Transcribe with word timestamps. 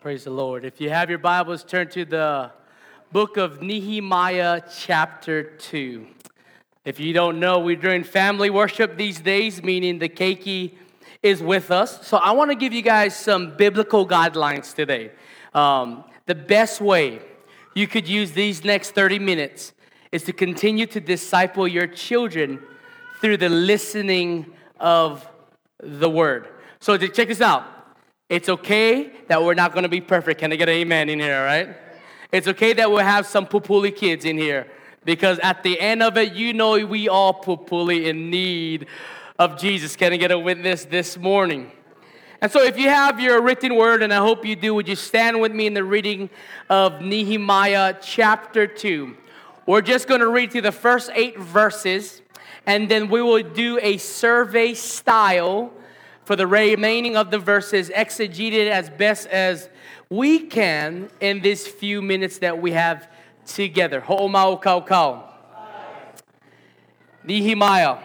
Praise 0.00 0.22
the 0.22 0.30
Lord. 0.30 0.64
If 0.64 0.80
you 0.80 0.90
have 0.90 1.10
your 1.10 1.18
Bibles, 1.18 1.64
turn 1.64 1.88
to 1.88 2.04
the 2.04 2.52
book 3.10 3.36
of 3.36 3.62
Nehemiah, 3.62 4.60
chapter 4.72 5.42
2. 5.42 6.06
If 6.84 7.00
you 7.00 7.12
don't 7.12 7.40
know, 7.40 7.58
we're 7.58 7.74
doing 7.74 8.04
family 8.04 8.48
worship 8.48 8.96
these 8.96 9.18
days, 9.18 9.60
meaning 9.60 9.98
the 9.98 10.08
keiki 10.08 10.74
is 11.20 11.42
with 11.42 11.72
us. 11.72 12.06
So 12.06 12.16
I 12.16 12.30
want 12.30 12.52
to 12.52 12.54
give 12.54 12.72
you 12.72 12.80
guys 12.80 13.16
some 13.16 13.56
biblical 13.56 14.06
guidelines 14.06 14.72
today. 14.72 15.10
Um, 15.52 16.04
the 16.26 16.36
best 16.36 16.80
way 16.80 17.18
you 17.74 17.88
could 17.88 18.06
use 18.06 18.30
these 18.30 18.62
next 18.62 18.92
30 18.92 19.18
minutes 19.18 19.72
is 20.12 20.22
to 20.24 20.32
continue 20.32 20.86
to 20.86 21.00
disciple 21.00 21.66
your 21.66 21.88
children 21.88 22.60
through 23.20 23.38
the 23.38 23.48
listening 23.48 24.46
of 24.78 25.28
the 25.80 26.08
word. 26.08 26.46
So 26.78 26.96
check 26.96 27.26
this 27.26 27.40
out. 27.40 27.77
It's 28.28 28.48
okay 28.48 29.10
that 29.28 29.42
we're 29.42 29.54
not 29.54 29.74
gonna 29.74 29.88
be 29.88 30.00
perfect. 30.00 30.40
Can 30.40 30.52
I 30.52 30.56
get 30.56 30.68
an 30.68 30.74
amen 30.74 31.08
in 31.08 31.18
here, 31.18 31.44
right? 31.44 31.68
It's 32.30 32.46
okay 32.48 32.74
that 32.74 32.90
we'll 32.90 32.98
have 32.98 33.26
some 33.26 33.46
pupuli 33.46 33.94
kids 33.94 34.24
in 34.24 34.36
here 34.36 34.66
because 35.04 35.38
at 35.38 35.62
the 35.62 35.80
end 35.80 36.02
of 36.02 36.18
it, 36.18 36.34
you 36.34 36.52
know 36.52 36.84
we 36.84 37.08
all 37.08 37.42
pupuli 37.42 38.04
in 38.04 38.28
need 38.28 38.86
of 39.38 39.58
Jesus. 39.58 39.96
Can 39.96 40.12
I 40.12 40.18
get 40.18 40.30
a 40.30 40.38
witness 40.38 40.84
this 40.84 41.16
morning? 41.16 41.72
And 42.40 42.52
so, 42.52 42.62
if 42.62 42.78
you 42.78 42.88
have 42.88 43.18
your 43.18 43.40
written 43.42 43.74
word, 43.74 44.02
and 44.02 44.12
I 44.12 44.18
hope 44.18 44.44
you 44.44 44.54
do, 44.54 44.74
would 44.74 44.86
you 44.86 44.94
stand 44.94 45.40
with 45.40 45.52
me 45.52 45.66
in 45.66 45.74
the 45.74 45.82
reading 45.82 46.30
of 46.68 47.00
Nehemiah 47.00 47.96
chapter 48.00 48.66
2? 48.66 49.16
We're 49.66 49.82
just 49.82 50.06
going 50.06 50.20
to 50.20 50.28
read 50.28 50.52
through 50.52 50.60
the 50.62 50.72
first 50.72 51.10
eight 51.14 51.38
verses, 51.38 52.22
and 52.64 52.88
then 52.88 53.08
we 53.08 53.22
will 53.22 53.42
do 53.42 53.80
a 53.82 53.96
survey 53.96 54.74
style 54.74 55.72
for 56.28 56.36
the 56.36 56.46
remaining 56.46 57.16
of 57.16 57.30
the 57.30 57.38
verses, 57.38 57.88
exegeted 57.88 58.68
as 58.68 58.90
best 58.90 59.26
as 59.28 59.70
we 60.10 60.38
can 60.38 61.08
in 61.22 61.40
these 61.40 61.66
few 61.66 62.02
minutes 62.02 62.36
that 62.40 62.60
we 62.60 62.72
have 62.72 63.08
together. 63.46 64.02
Ho'omao 64.02 64.60
kau 64.60 64.82
kau. 64.82 65.24
Nehemiah, 67.24 67.96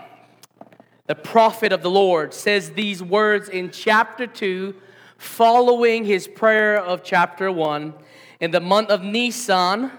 the 1.05 1.15
prophet 1.15 1.73
of 1.73 1.81
the 1.81 1.89
Lord, 1.89 2.33
says 2.33 2.71
these 2.71 3.03
words 3.03 3.49
in 3.49 3.71
chapter 3.71 4.25
2, 4.25 4.73
following 5.17 6.05
his 6.05 6.25
prayer 6.25 6.77
of 6.77 7.03
chapter 7.03 7.51
1. 7.51 7.93
In 8.39 8.51
the 8.51 8.61
month 8.61 8.89
of 8.89 9.03
Nisan, 9.03 9.91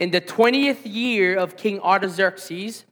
in 0.00 0.10
the 0.10 0.20
20th 0.20 0.80
year 0.82 1.36
of 1.36 1.56
King 1.56 1.78
Artaxerxes, 1.78 2.86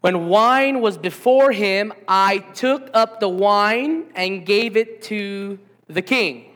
when 0.00 0.28
wine 0.28 0.80
was 0.80 0.98
before 0.98 1.52
him, 1.52 1.92
I 2.06 2.38
took 2.38 2.90
up 2.94 3.20
the 3.20 3.28
wine 3.28 4.04
and 4.14 4.46
gave 4.46 4.76
it 4.76 5.02
to 5.02 5.58
the 5.88 6.02
king. 6.02 6.52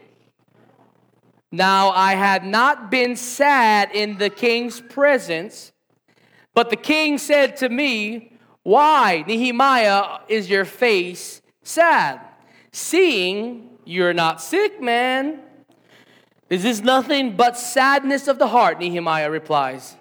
Now 1.53 1.91
I 1.91 2.15
had 2.15 2.45
not 2.45 2.91
been 2.91 3.17
sad 3.17 3.91
in 3.93 4.19
the 4.19 4.31
king's 4.31 4.81
presence, 4.81 5.73
but 6.55 6.71
the 6.71 6.77
king 6.77 7.19
said 7.19 7.57
to 7.57 7.69
me, 7.69 8.33
Why, 8.63 9.25
Nehemiah, 9.27 10.21
is 10.29 10.49
your 10.49 10.65
face 10.65 11.43
sad? 11.63 12.21
Seeing 12.73 13.71
you're 13.85 14.15
not 14.15 14.41
sick, 14.41 14.81
man. 14.81 15.41
This 16.49 16.65
is 16.65 16.83
nothing 16.83 17.37
but 17.37 17.57
sadness 17.59 18.29
of 18.29 18.39
the 18.39 18.49
heart? 18.49 18.79
Nehemiah 18.79 19.31
replies. 19.31 19.97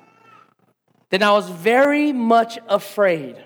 Then 1.10 1.24
I 1.24 1.32
was 1.32 1.50
very 1.50 2.14
much 2.14 2.60
afraid. 2.68 3.44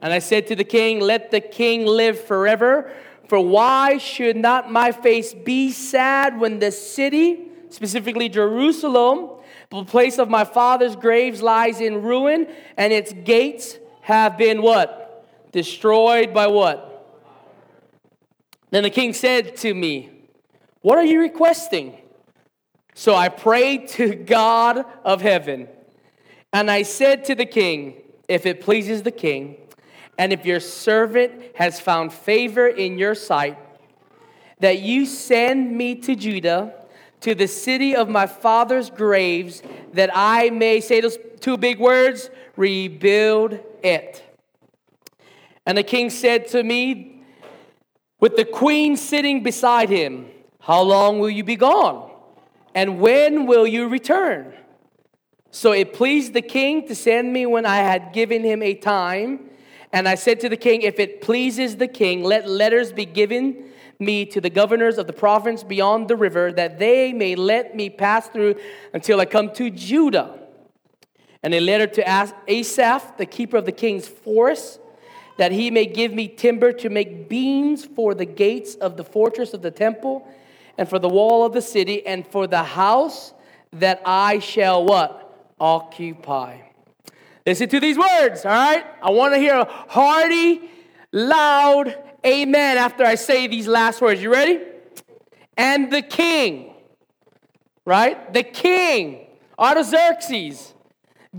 And 0.00 0.12
I 0.12 0.18
said 0.18 0.46
to 0.48 0.56
the 0.56 0.64
king, 0.64 1.00
Let 1.00 1.30
the 1.30 1.40
king 1.40 1.86
live 1.86 2.20
forever. 2.20 2.92
For 3.28 3.40
why 3.40 3.98
should 3.98 4.36
not 4.36 4.70
my 4.70 4.92
face 4.92 5.32
be 5.32 5.70
sad 5.70 6.38
when 6.38 6.58
the 6.58 6.70
city, 6.70 7.48
specifically 7.70 8.28
Jerusalem, 8.28 9.30
the 9.70 9.84
place 9.84 10.18
of 10.18 10.28
my 10.28 10.44
father's 10.44 10.96
graves, 10.96 11.40
lies 11.40 11.80
in 11.80 12.02
ruin 12.02 12.46
and 12.76 12.92
its 12.92 13.12
gates 13.12 13.78
have 14.02 14.36
been 14.36 14.60
what? 14.60 15.24
Destroyed 15.52 16.34
by 16.34 16.48
what? 16.48 16.88
Then 18.70 18.82
the 18.82 18.90
king 18.90 19.12
said 19.12 19.56
to 19.58 19.72
me, 19.72 20.10
What 20.80 20.98
are 20.98 21.04
you 21.04 21.20
requesting? 21.20 21.96
So 22.94 23.14
I 23.14 23.28
prayed 23.28 23.88
to 23.90 24.14
God 24.14 24.84
of 25.04 25.22
heaven. 25.22 25.68
And 26.52 26.70
I 26.70 26.82
said 26.82 27.24
to 27.26 27.34
the 27.34 27.46
king, 27.46 28.02
If 28.28 28.46
it 28.46 28.60
pleases 28.60 29.02
the 29.02 29.10
king, 29.10 29.56
and 30.18 30.32
if 30.32 30.44
your 30.44 30.60
servant 30.60 31.32
has 31.56 31.80
found 31.80 32.12
favor 32.12 32.66
in 32.66 32.98
your 32.98 33.14
sight, 33.14 33.58
that 34.60 34.80
you 34.80 35.06
send 35.06 35.76
me 35.76 35.94
to 35.96 36.14
Judah, 36.14 36.74
to 37.20 37.34
the 37.34 37.48
city 37.48 37.96
of 37.96 38.08
my 38.08 38.26
father's 38.26 38.90
graves, 38.90 39.62
that 39.92 40.10
I 40.12 40.50
may 40.50 40.80
say 40.80 41.00
those 41.00 41.18
two 41.40 41.56
big 41.56 41.78
words 41.78 42.30
rebuild 42.56 43.58
it. 43.82 44.22
And 45.64 45.78
the 45.78 45.82
king 45.82 46.10
said 46.10 46.48
to 46.48 46.62
me, 46.62 47.22
with 48.20 48.36
the 48.36 48.44
queen 48.44 48.96
sitting 48.96 49.42
beside 49.42 49.88
him, 49.88 50.28
How 50.60 50.82
long 50.82 51.18
will 51.18 51.30
you 51.30 51.44
be 51.44 51.56
gone? 51.56 52.10
And 52.74 53.00
when 53.00 53.46
will 53.46 53.66
you 53.66 53.88
return? 53.88 54.54
So 55.54 55.72
it 55.72 55.92
pleased 55.92 56.32
the 56.32 56.42
king 56.42 56.88
to 56.88 56.94
send 56.94 57.30
me 57.30 57.44
when 57.44 57.66
I 57.66 57.76
had 57.76 58.14
given 58.14 58.42
him 58.42 58.62
a 58.62 58.72
time. 58.72 59.50
And 59.92 60.08
I 60.08 60.14
said 60.14 60.40
to 60.40 60.48
the 60.48 60.56
king, 60.56 60.80
If 60.80 60.98
it 60.98 61.20
pleases 61.20 61.76
the 61.76 61.86
king, 61.86 62.24
let 62.24 62.48
letters 62.48 62.90
be 62.90 63.04
given 63.04 63.70
me 63.98 64.24
to 64.24 64.40
the 64.40 64.48
governors 64.48 64.96
of 64.96 65.06
the 65.06 65.12
province 65.12 65.62
beyond 65.62 66.08
the 66.08 66.16
river, 66.16 66.52
that 66.52 66.78
they 66.78 67.12
may 67.12 67.34
let 67.34 67.76
me 67.76 67.90
pass 67.90 68.28
through 68.28 68.56
until 68.94 69.20
I 69.20 69.26
come 69.26 69.52
to 69.52 69.68
Judah. 69.68 70.38
And 71.42 71.52
a 71.52 71.60
letter 71.60 71.86
to 71.86 72.32
Asaph, 72.48 73.18
the 73.18 73.26
keeper 73.26 73.58
of 73.58 73.66
the 73.66 73.72
king's 73.72 74.08
forest, 74.08 74.80
that 75.36 75.52
he 75.52 75.70
may 75.70 75.84
give 75.84 76.14
me 76.14 76.28
timber 76.28 76.72
to 76.72 76.88
make 76.88 77.28
beams 77.28 77.84
for 77.84 78.14
the 78.14 78.24
gates 78.24 78.74
of 78.76 78.96
the 78.96 79.04
fortress 79.04 79.52
of 79.52 79.60
the 79.60 79.70
temple, 79.70 80.26
and 80.78 80.88
for 80.88 80.98
the 80.98 81.10
wall 81.10 81.44
of 81.44 81.52
the 81.52 81.60
city, 81.60 82.06
and 82.06 82.26
for 82.26 82.46
the 82.46 82.64
house 82.64 83.34
that 83.74 84.00
I 84.06 84.38
shall 84.38 84.82
what? 84.82 85.21
Occupy. 85.62 86.58
Listen 87.46 87.68
to 87.68 87.78
these 87.80 87.96
words, 87.96 88.44
all 88.44 88.50
right? 88.50 88.84
I 89.00 89.10
want 89.10 89.32
to 89.34 89.38
hear 89.38 89.54
a 89.54 89.64
hearty, 89.64 90.60
loud 91.12 91.96
amen 92.26 92.78
after 92.78 93.04
I 93.04 93.14
say 93.14 93.46
these 93.46 93.68
last 93.68 94.00
words. 94.00 94.20
You 94.20 94.32
ready? 94.32 94.60
And 95.56 95.92
the 95.92 96.02
king, 96.02 96.74
right? 97.84 98.32
The 98.32 98.42
king, 98.42 99.26
Artaxerxes, 99.58 100.74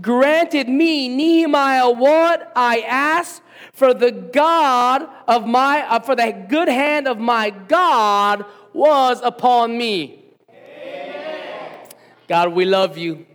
granted 0.00 0.68
me, 0.68 1.08
Nehemiah, 1.08 1.90
what 1.90 2.50
I 2.56 2.80
asked 2.80 3.42
for 3.72 3.92
the 3.92 4.10
God 4.10 5.06
of 5.28 5.46
my, 5.46 5.82
uh, 5.88 6.00
for 6.00 6.16
the 6.16 6.32
good 6.48 6.68
hand 6.68 7.08
of 7.08 7.18
my 7.18 7.50
God 7.50 8.46
was 8.72 9.20
upon 9.22 9.76
me. 9.76 10.24
Amen. 10.48 11.88
God, 12.26 12.52
we 12.52 12.64
love 12.64 12.96
you. 12.96 13.26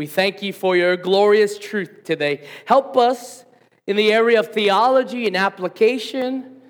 We 0.00 0.06
thank 0.06 0.40
you 0.40 0.54
for 0.54 0.78
your 0.78 0.96
glorious 0.96 1.58
truth 1.58 2.04
today. 2.04 2.48
Help 2.64 2.96
us 2.96 3.44
in 3.86 3.96
the 3.96 4.14
area 4.14 4.40
of 4.40 4.46
theology 4.46 5.26
and 5.26 5.36
application 5.36 6.62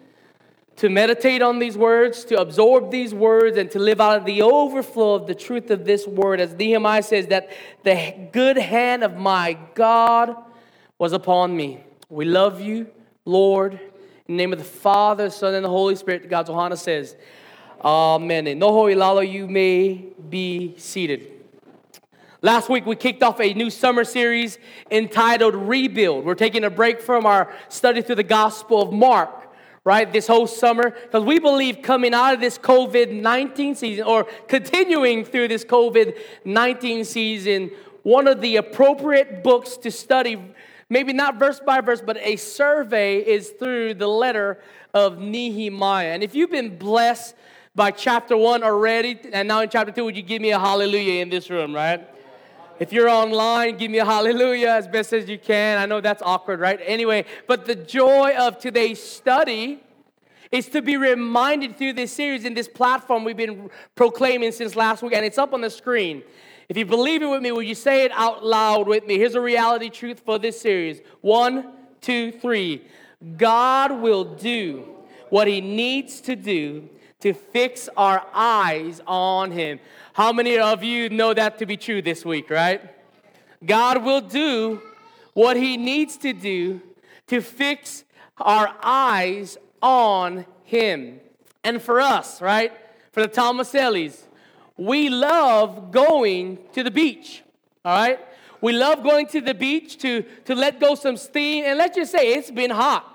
to 0.74 0.88
meditate 0.88 1.40
on 1.40 1.60
these 1.60 1.78
words, 1.78 2.24
to 2.24 2.40
absorb 2.40 2.90
these 2.90 3.14
words, 3.14 3.56
and 3.56 3.70
to 3.70 3.78
live 3.78 4.00
out 4.00 4.16
of 4.16 4.24
the 4.24 4.42
overflow 4.42 5.14
of 5.14 5.28
the 5.28 5.36
truth 5.36 5.70
of 5.70 5.84
this 5.84 6.08
word. 6.08 6.40
As 6.40 6.54
Nehemiah 6.54 7.04
says, 7.04 7.28
that 7.28 7.50
the 7.84 8.28
good 8.32 8.56
hand 8.58 9.04
of 9.04 9.16
my 9.16 9.56
God 9.76 10.34
was 10.98 11.12
upon 11.12 11.56
me. 11.56 11.84
We 12.08 12.24
love 12.24 12.60
you, 12.60 12.88
Lord. 13.24 13.74
In 13.74 14.36
the 14.36 14.42
name 14.42 14.52
of 14.52 14.58
the 14.58 14.64
Father, 14.64 15.30
Son, 15.30 15.54
and 15.54 15.64
the 15.64 15.68
Holy 15.68 15.94
Spirit, 15.94 16.28
God's 16.28 16.50
Ohana 16.50 16.76
says, 16.76 17.14
Amen. 17.84 18.48
And 18.48 18.60
Noho 18.60 18.92
Ilalo, 18.92 19.22
you 19.22 19.46
may 19.46 20.04
be 20.28 20.74
seated. 20.78 21.39
Last 22.42 22.70
week, 22.70 22.86
we 22.86 22.96
kicked 22.96 23.22
off 23.22 23.38
a 23.38 23.52
new 23.52 23.68
summer 23.68 24.02
series 24.02 24.58
entitled 24.90 25.54
Rebuild. 25.54 26.24
We're 26.24 26.34
taking 26.34 26.64
a 26.64 26.70
break 26.70 27.02
from 27.02 27.26
our 27.26 27.52
study 27.68 28.00
through 28.00 28.14
the 28.14 28.22
Gospel 28.22 28.80
of 28.80 28.94
Mark, 28.94 29.52
right, 29.84 30.10
this 30.10 30.26
whole 30.26 30.46
summer, 30.46 30.88
because 30.88 31.22
we 31.22 31.38
believe 31.38 31.82
coming 31.82 32.14
out 32.14 32.32
of 32.32 32.40
this 32.40 32.56
COVID 32.56 33.12
19 33.12 33.74
season 33.74 34.04
or 34.04 34.24
continuing 34.48 35.22
through 35.22 35.48
this 35.48 35.66
COVID 35.66 36.16
19 36.46 37.04
season, 37.04 37.72
one 38.04 38.26
of 38.26 38.40
the 38.40 38.56
appropriate 38.56 39.44
books 39.44 39.76
to 39.76 39.90
study, 39.90 40.42
maybe 40.88 41.12
not 41.12 41.38
verse 41.38 41.60
by 41.60 41.82
verse, 41.82 42.00
but 42.00 42.16
a 42.22 42.36
survey, 42.36 43.18
is 43.18 43.50
through 43.50 43.92
the 43.92 44.08
letter 44.08 44.58
of 44.94 45.18
Nehemiah. 45.18 46.12
And 46.12 46.22
if 46.22 46.34
you've 46.34 46.50
been 46.50 46.78
blessed 46.78 47.34
by 47.74 47.90
chapter 47.90 48.34
one 48.34 48.62
already, 48.62 49.20
and 49.30 49.46
now 49.46 49.60
in 49.60 49.68
chapter 49.68 49.92
two, 49.92 50.06
would 50.06 50.16
you 50.16 50.22
give 50.22 50.40
me 50.40 50.52
a 50.52 50.58
hallelujah 50.58 51.20
in 51.20 51.28
this 51.28 51.50
room, 51.50 51.74
right? 51.74 52.08
If 52.80 52.94
you're 52.94 53.10
online, 53.10 53.76
give 53.76 53.90
me 53.90 53.98
a 53.98 54.06
hallelujah 54.06 54.70
as 54.70 54.88
best 54.88 55.12
as 55.12 55.28
you 55.28 55.38
can. 55.38 55.76
I 55.76 55.84
know 55.84 56.00
that's 56.00 56.22
awkward, 56.22 56.60
right? 56.60 56.80
Anyway, 56.82 57.26
but 57.46 57.66
the 57.66 57.74
joy 57.74 58.34
of 58.38 58.58
today's 58.58 59.02
study 59.02 59.82
is 60.50 60.66
to 60.70 60.80
be 60.80 60.96
reminded 60.96 61.76
through 61.76 61.92
this 61.92 62.10
series 62.10 62.46
and 62.46 62.56
this 62.56 62.68
platform 62.68 63.22
we've 63.22 63.36
been 63.36 63.68
proclaiming 63.94 64.50
since 64.50 64.74
last 64.76 65.02
week, 65.02 65.12
and 65.12 65.26
it's 65.26 65.36
up 65.36 65.52
on 65.52 65.60
the 65.60 65.68
screen. 65.68 66.22
If 66.70 66.78
you 66.78 66.86
believe 66.86 67.20
it 67.20 67.26
with 67.26 67.42
me, 67.42 67.52
will 67.52 67.62
you 67.62 67.74
say 67.74 68.06
it 68.06 68.12
out 68.12 68.46
loud 68.46 68.88
with 68.88 69.04
me? 69.06 69.18
Here's 69.18 69.34
a 69.34 69.42
reality 69.42 69.90
truth 69.90 70.22
for 70.24 70.38
this 70.38 70.58
series. 70.58 71.02
One, 71.20 71.72
two, 72.00 72.32
three. 72.32 72.86
God 73.36 74.00
will 74.00 74.24
do 74.24 74.86
what 75.28 75.46
he 75.46 75.60
needs 75.60 76.22
to 76.22 76.34
do 76.34 76.88
to 77.20 77.32
fix 77.32 77.88
our 77.96 78.24
eyes 78.32 79.00
on 79.06 79.50
him. 79.50 79.78
How 80.14 80.32
many 80.32 80.58
of 80.58 80.82
you 80.82 81.08
know 81.08 81.34
that 81.34 81.58
to 81.58 81.66
be 81.66 81.76
true 81.76 82.02
this 82.02 82.24
week, 82.24 82.50
right? 82.50 82.82
God 83.64 84.04
will 84.04 84.20
do 84.20 84.80
what 85.34 85.56
he 85.56 85.76
needs 85.76 86.16
to 86.18 86.32
do 86.32 86.80
to 87.28 87.40
fix 87.40 88.04
our 88.38 88.74
eyes 88.82 89.58
on 89.82 90.46
him. 90.64 91.20
And 91.62 91.80
for 91.80 92.00
us, 92.00 92.40
right? 92.40 92.72
For 93.12 93.22
the 93.22 93.28
Thomasellis, 93.28 94.22
we 94.76 95.08
love 95.08 95.90
going 95.90 96.58
to 96.72 96.82
the 96.82 96.90
beach, 96.90 97.42
all 97.84 97.94
right? 97.94 98.18
We 98.60 98.72
love 98.72 99.02
going 99.02 99.26
to 99.28 99.40
the 99.40 99.54
beach 99.54 99.98
to, 99.98 100.22
to 100.44 100.54
let 100.54 100.80
go 100.80 100.94
some 100.94 101.16
steam. 101.16 101.64
And 101.64 101.78
let's 101.78 101.96
just 101.96 102.12
say 102.12 102.34
it's 102.34 102.50
been 102.50 102.70
hot. 102.70 103.09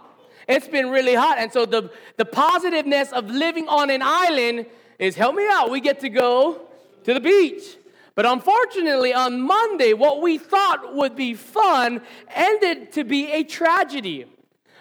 It's 0.47 0.67
been 0.67 0.89
really 0.89 1.15
hot. 1.15 1.37
And 1.37 1.51
so 1.51 1.65
the, 1.65 1.89
the 2.17 2.25
positiveness 2.25 3.11
of 3.11 3.29
living 3.29 3.67
on 3.67 3.89
an 3.89 4.01
island 4.03 4.65
is 4.99 5.15
help 5.15 5.35
me 5.35 5.45
out. 5.49 5.71
We 5.71 5.81
get 5.81 5.99
to 6.01 6.09
go 6.09 6.61
to 7.03 7.13
the 7.13 7.19
beach. 7.19 7.77
But 8.15 8.25
unfortunately, 8.25 9.13
on 9.13 9.41
Monday, 9.41 9.93
what 9.93 10.21
we 10.21 10.37
thought 10.37 10.95
would 10.95 11.15
be 11.15 11.33
fun 11.33 12.01
ended 12.33 12.93
to 12.93 13.03
be 13.03 13.31
a 13.31 13.43
tragedy. 13.43 14.25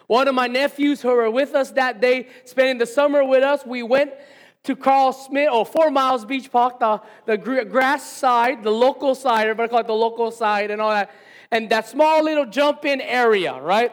One 0.07 0.29
of 0.29 0.35
my 0.35 0.47
nephews 0.47 1.01
who 1.01 1.09
were 1.09 1.31
with 1.31 1.55
us 1.55 1.73
that 1.73 2.01
day, 2.01 2.29
spending 2.45 2.79
the 2.79 2.87
summer 2.87 3.25
with 3.25 3.43
us, 3.43 3.65
we 3.67 3.83
went 3.83 4.13
to 4.65 4.77
Carlsmith 4.77 5.51
or 5.51 5.67
Four 5.67 5.91
Miles 5.91 6.25
Beach 6.25 6.51
Park, 6.51 6.79
the, 6.79 7.01
the 7.27 7.37
grass 7.37 8.11
side, 8.11 8.63
the 8.63 8.71
local 8.71 9.15
side, 9.15 9.43
everybody 9.43 9.69
call 9.69 9.81
it 9.81 9.87
the 9.87 9.95
local 9.95 10.31
side 10.31 10.71
and 10.71 10.81
all 10.81 10.91
that. 10.91 11.11
And 11.51 11.69
that 11.71 11.89
small 11.89 12.23
little 12.23 12.47
jump 12.47 12.85
in 12.85 13.01
area, 13.01 13.61
right? 13.61 13.93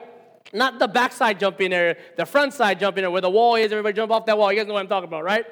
Not 0.53 0.79
the 0.79 0.87
backside 0.87 1.39
jump 1.39 1.61
in 1.61 1.71
area, 1.71 1.97
the 2.17 2.25
front 2.25 2.53
side 2.53 2.79
jump 2.79 2.97
in 2.97 3.03
area 3.03 3.11
where 3.11 3.21
the 3.21 3.29
wall 3.29 3.55
is, 3.55 3.71
everybody 3.71 3.95
jump 3.95 4.11
off 4.11 4.25
that 4.25 4.37
wall. 4.37 4.51
You 4.51 4.59
guys 4.59 4.67
know 4.67 4.73
what 4.73 4.81
I'm 4.81 4.87
talking 4.87 5.07
about, 5.07 5.23
right? 5.23 5.45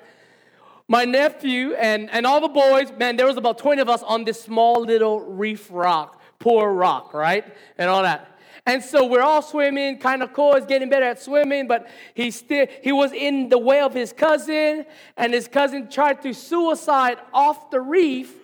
My 0.88 1.06
nephew 1.06 1.74
and, 1.76 2.10
and 2.10 2.26
all 2.26 2.42
the 2.42 2.48
boys, 2.48 2.92
man, 2.98 3.16
there 3.16 3.28
was 3.28 3.38
about 3.38 3.60
20 3.60 3.82
of 3.82 3.90
us 3.90 4.02
on 4.02 4.24
this 4.24 4.42
small 4.42 4.82
little 4.82 5.20
reef 5.20 5.68
rock, 5.72 6.20
poor 6.40 6.74
rock, 6.74 7.14
right? 7.14 7.46
And 7.78 7.90
all 7.90 8.04
that. 8.04 8.40
And 8.66 8.84
so 8.84 9.06
we're 9.06 9.22
all 9.22 9.42
swimming, 9.42 10.00
kind 10.00 10.22
of 10.22 10.34
cool. 10.34 10.56
He's 10.56 10.66
getting 10.66 10.90
better 10.90 11.06
at 11.06 11.22
swimming, 11.22 11.68
but 11.68 11.88
he 12.14 12.30
still 12.32 12.68
he 12.82 12.92
was 12.92 13.12
in 13.12 13.50
the 13.50 13.58
way 13.58 13.82
of 13.82 13.94
his 13.94 14.14
cousin, 14.14 14.86
and 15.18 15.34
his 15.34 15.48
cousin 15.48 15.90
tried 15.90 16.22
to 16.24 16.34
suicide 16.34 17.18
off 17.34 17.72
the 17.72 17.82
reef. 17.82 18.36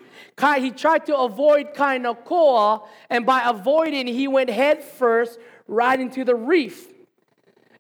He 0.58 0.72
tried 0.72 1.06
to 1.06 1.18
avoid 1.18 1.74
Kainaicoa, 1.74 2.88
and 3.10 3.26
by 3.26 3.44
avoiding, 3.46 4.08
he 4.08 4.28
went 4.28 4.50
head 4.50 4.84
first 4.84 5.40
right 5.68 6.00
into 6.00 6.24
the 6.24 6.36
reef. 6.36 6.88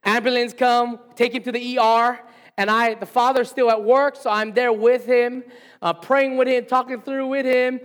Ambulance 0.03 0.53
come, 0.53 0.99
take 1.15 1.33
him 1.33 1.43
to 1.43 1.51
the 1.51 1.79
ER, 1.79 2.19
and 2.57 2.69
I, 2.69 2.93
the 2.93 3.05
father's 3.05 3.49
still 3.49 3.69
at 3.69 3.83
work, 3.83 4.15
so 4.15 4.29
I'm 4.29 4.53
there 4.53 4.71
with 4.71 5.05
him, 5.05 5.43
uh, 5.81 5.93
praying 5.93 6.37
with 6.37 6.47
him, 6.47 6.65
talking 6.65 7.01
through 7.01 7.27
with 7.27 7.45
him. 7.45 7.79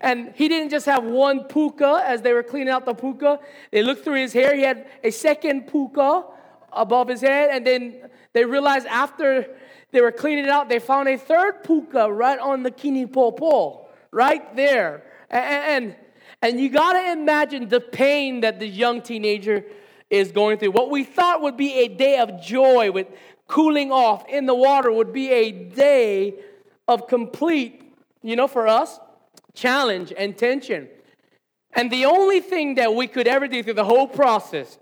And 0.00 0.32
he 0.34 0.48
didn't 0.48 0.70
just 0.70 0.86
have 0.86 1.04
one 1.04 1.44
puka 1.44 2.02
as 2.04 2.22
they 2.22 2.32
were 2.32 2.42
cleaning 2.42 2.68
out 2.68 2.84
the 2.84 2.94
puka. 2.94 3.38
They 3.70 3.82
looked 3.82 4.04
through 4.04 4.20
his 4.20 4.32
hair. 4.32 4.54
He 4.54 4.62
had 4.62 4.86
a 5.02 5.10
second 5.10 5.68
puka 5.68 6.24
above 6.72 7.08
his 7.08 7.22
head. 7.22 7.50
And 7.52 7.66
then 7.66 8.10
they 8.32 8.44
realized 8.44 8.86
after 8.86 9.56
they 9.92 10.00
were 10.02 10.12
cleaning 10.12 10.44
it 10.44 10.50
out, 10.50 10.68
they 10.68 10.80
found 10.80 11.08
a 11.08 11.16
third 11.16 11.64
puka 11.64 12.12
right 12.12 12.38
on 12.38 12.62
the 12.62 12.70
kini 12.70 13.06
popo, 13.06 13.86
right 14.10 14.54
there. 14.54 15.04
And, 15.30 15.84
and, 15.84 15.96
and 16.46 16.60
you 16.60 16.68
got 16.68 16.92
to 16.92 17.10
imagine 17.10 17.68
the 17.68 17.80
pain 17.80 18.42
that 18.42 18.60
the 18.60 18.68
young 18.68 19.02
teenager 19.02 19.64
is 20.10 20.30
going 20.30 20.58
through. 20.58 20.70
What 20.70 20.90
we 20.92 21.02
thought 21.02 21.42
would 21.42 21.56
be 21.56 21.72
a 21.80 21.88
day 21.88 22.18
of 22.18 22.40
joy 22.40 22.92
with 22.92 23.08
cooling 23.48 23.90
off 23.90 24.24
in 24.28 24.46
the 24.46 24.54
water 24.54 24.92
would 24.92 25.12
be 25.12 25.32
a 25.32 25.50
day 25.50 26.34
of 26.86 27.08
complete, 27.08 27.82
you 28.22 28.36
know, 28.36 28.46
for 28.46 28.68
us, 28.68 29.00
challenge 29.54 30.12
and 30.16 30.38
tension. 30.38 30.86
And 31.72 31.90
the 31.90 32.04
only 32.04 32.38
thing 32.38 32.76
that 32.76 32.94
we 32.94 33.08
could 33.08 33.26
ever 33.26 33.48
do 33.48 33.64
through 33.64 33.74
the 33.74 33.84
whole 33.84 34.06
process 34.06 34.78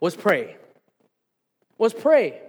was 0.00 0.14
pray. 0.14 0.58
Was 1.78 1.94
pray. 1.94 2.42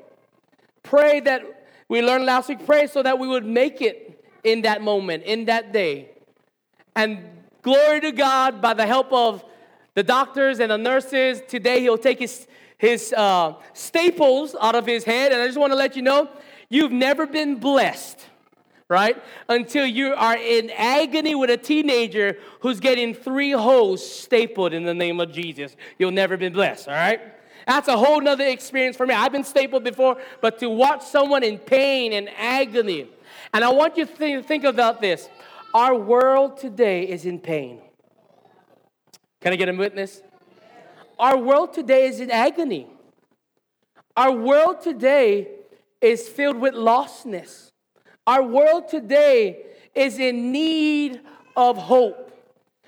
Pray 0.83 1.21
that 1.21 1.41
we 1.87 2.01
learned 2.01 2.25
last 2.25 2.49
week, 2.49 2.65
pray 2.65 2.87
so 2.87 3.01
that 3.01 3.17
we 3.17 3.29
would 3.29 3.45
make 3.45 3.81
it 3.81 4.25
in 4.43 4.63
that 4.63 4.81
moment, 4.81 5.23
in 5.23 5.45
that 5.45 5.71
day. 5.71 6.09
And 6.97 7.34
glory 7.65 7.99
to 7.99 8.11
God, 8.11 8.61
by 8.61 8.75
the 8.75 8.85
help 8.85 9.11
of 9.11 9.43
the 9.95 10.03
doctors 10.03 10.59
and 10.59 10.69
the 10.69 10.77
nurses, 10.77 11.41
today 11.47 11.81
he'll 11.81 11.97
take 11.97 12.19
his, 12.19 12.47
his 12.77 13.11
uh, 13.17 13.55
staples 13.73 14.55
out 14.61 14.75
of 14.75 14.85
his 14.85 15.03
head. 15.03 15.31
And 15.31 15.41
I 15.41 15.47
just 15.47 15.57
want 15.57 15.71
to 15.73 15.75
let 15.75 15.95
you 15.95 16.03
know, 16.03 16.29
you've 16.69 16.91
never 16.91 17.25
been 17.25 17.55
blessed 17.57 18.23
right? 18.87 19.19
Until 19.49 19.83
you 19.83 20.13
are 20.13 20.37
in 20.37 20.69
agony 20.69 21.33
with 21.33 21.49
a 21.49 21.57
teenager 21.57 22.37
who's 22.59 22.79
getting 22.79 23.15
three 23.15 23.49
holes 23.49 24.07
stapled 24.07 24.73
in 24.73 24.83
the 24.83 24.93
name 24.93 25.19
of 25.19 25.31
Jesus. 25.31 25.75
You'll 25.97 26.11
never 26.11 26.37
be 26.37 26.49
blessed, 26.49 26.87
all 26.87 26.93
right? 26.93 27.19
That's 27.65 27.87
a 27.87 27.97
whole 27.97 28.21
nother 28.21 28.45
experience 28.45 28.95
for 28.95 29.07
me. 29.07 29.15
I've 29.15 29.31
been 29.31 29.43
stapled 29.43 29.83
before, 29.83 30.17
but 30.39 30.59
to 30.59 30.69
watch 30.69 31.01
someone 31.01 31.41
in 31.41 31.57
pain 31.57 32.13
and 32.13 32.29
agony. 32.37 33.07
And 33.55 33.63
I 33.63 33.71
want 33.71 33.97
you 33.97 34.05
to 34.05 34.43
think 34.43 34.63
about 34.63 35.01
this. 35.01 35.29
Our 35.75 35.93
world 35.93 36.55
today 36.55 37.03
is 37.03 37.25
in 37.25 37.37
pain. 37.37 37.81
Can 39.41 39.51
I 39.51 39.57
get 39.57 39.67
a 39.67 39.73
witness? 39.73 40.21
Our 41.19 41.37
world 41.37 41.73
today 41.73 42.07
is 42.07 42.21
in 42.21 42.31
agony. 42.31 42.87
Our 44.15 44.31
world 44.31 44.79
today 44.79 45.49
is 45.99 46.29
filled 46.29 46.55
with 46.55 46.75
lostness. 46.75 47.71
Our 48.25 48.41
world 48.41 48.87
today 48.87 49.65
is 49.93 50.17
in 50.17 50.53
need 50.53 51.19
of 51.57 51.75
hope. 51.75 52.31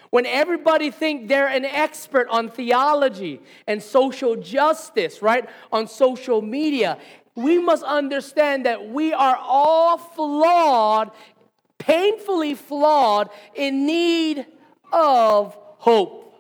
When 0.10 0.26
everybody 0.26 0.90
think 0.90 1.28
they're 1.28 1.50
an 1.50 1.66
expert 1.66 2.30
on 2.30 2.48
theology 2.48 3.42
and 3.68 3.84
social 3.84 4.38
justice, 4.38 5.22
right? 5.22 5.50
On 5.74 5.90
social 5.90 6.42
media, 6.42 6.98
we 7.36 7.60
must 7.60 7.84
understand 7.84 8.66
that 8.66 8.88
we 8.88 9.12
are 9.12 9.36
all 9.36 9.98
flawed, 9.98 11.12
painfully 11.78 12.54
flawed, 12.54 13.30
in 13.56 13.86
need 13.86 14.46
of 14.92 15.58
hope. 15.78 16.34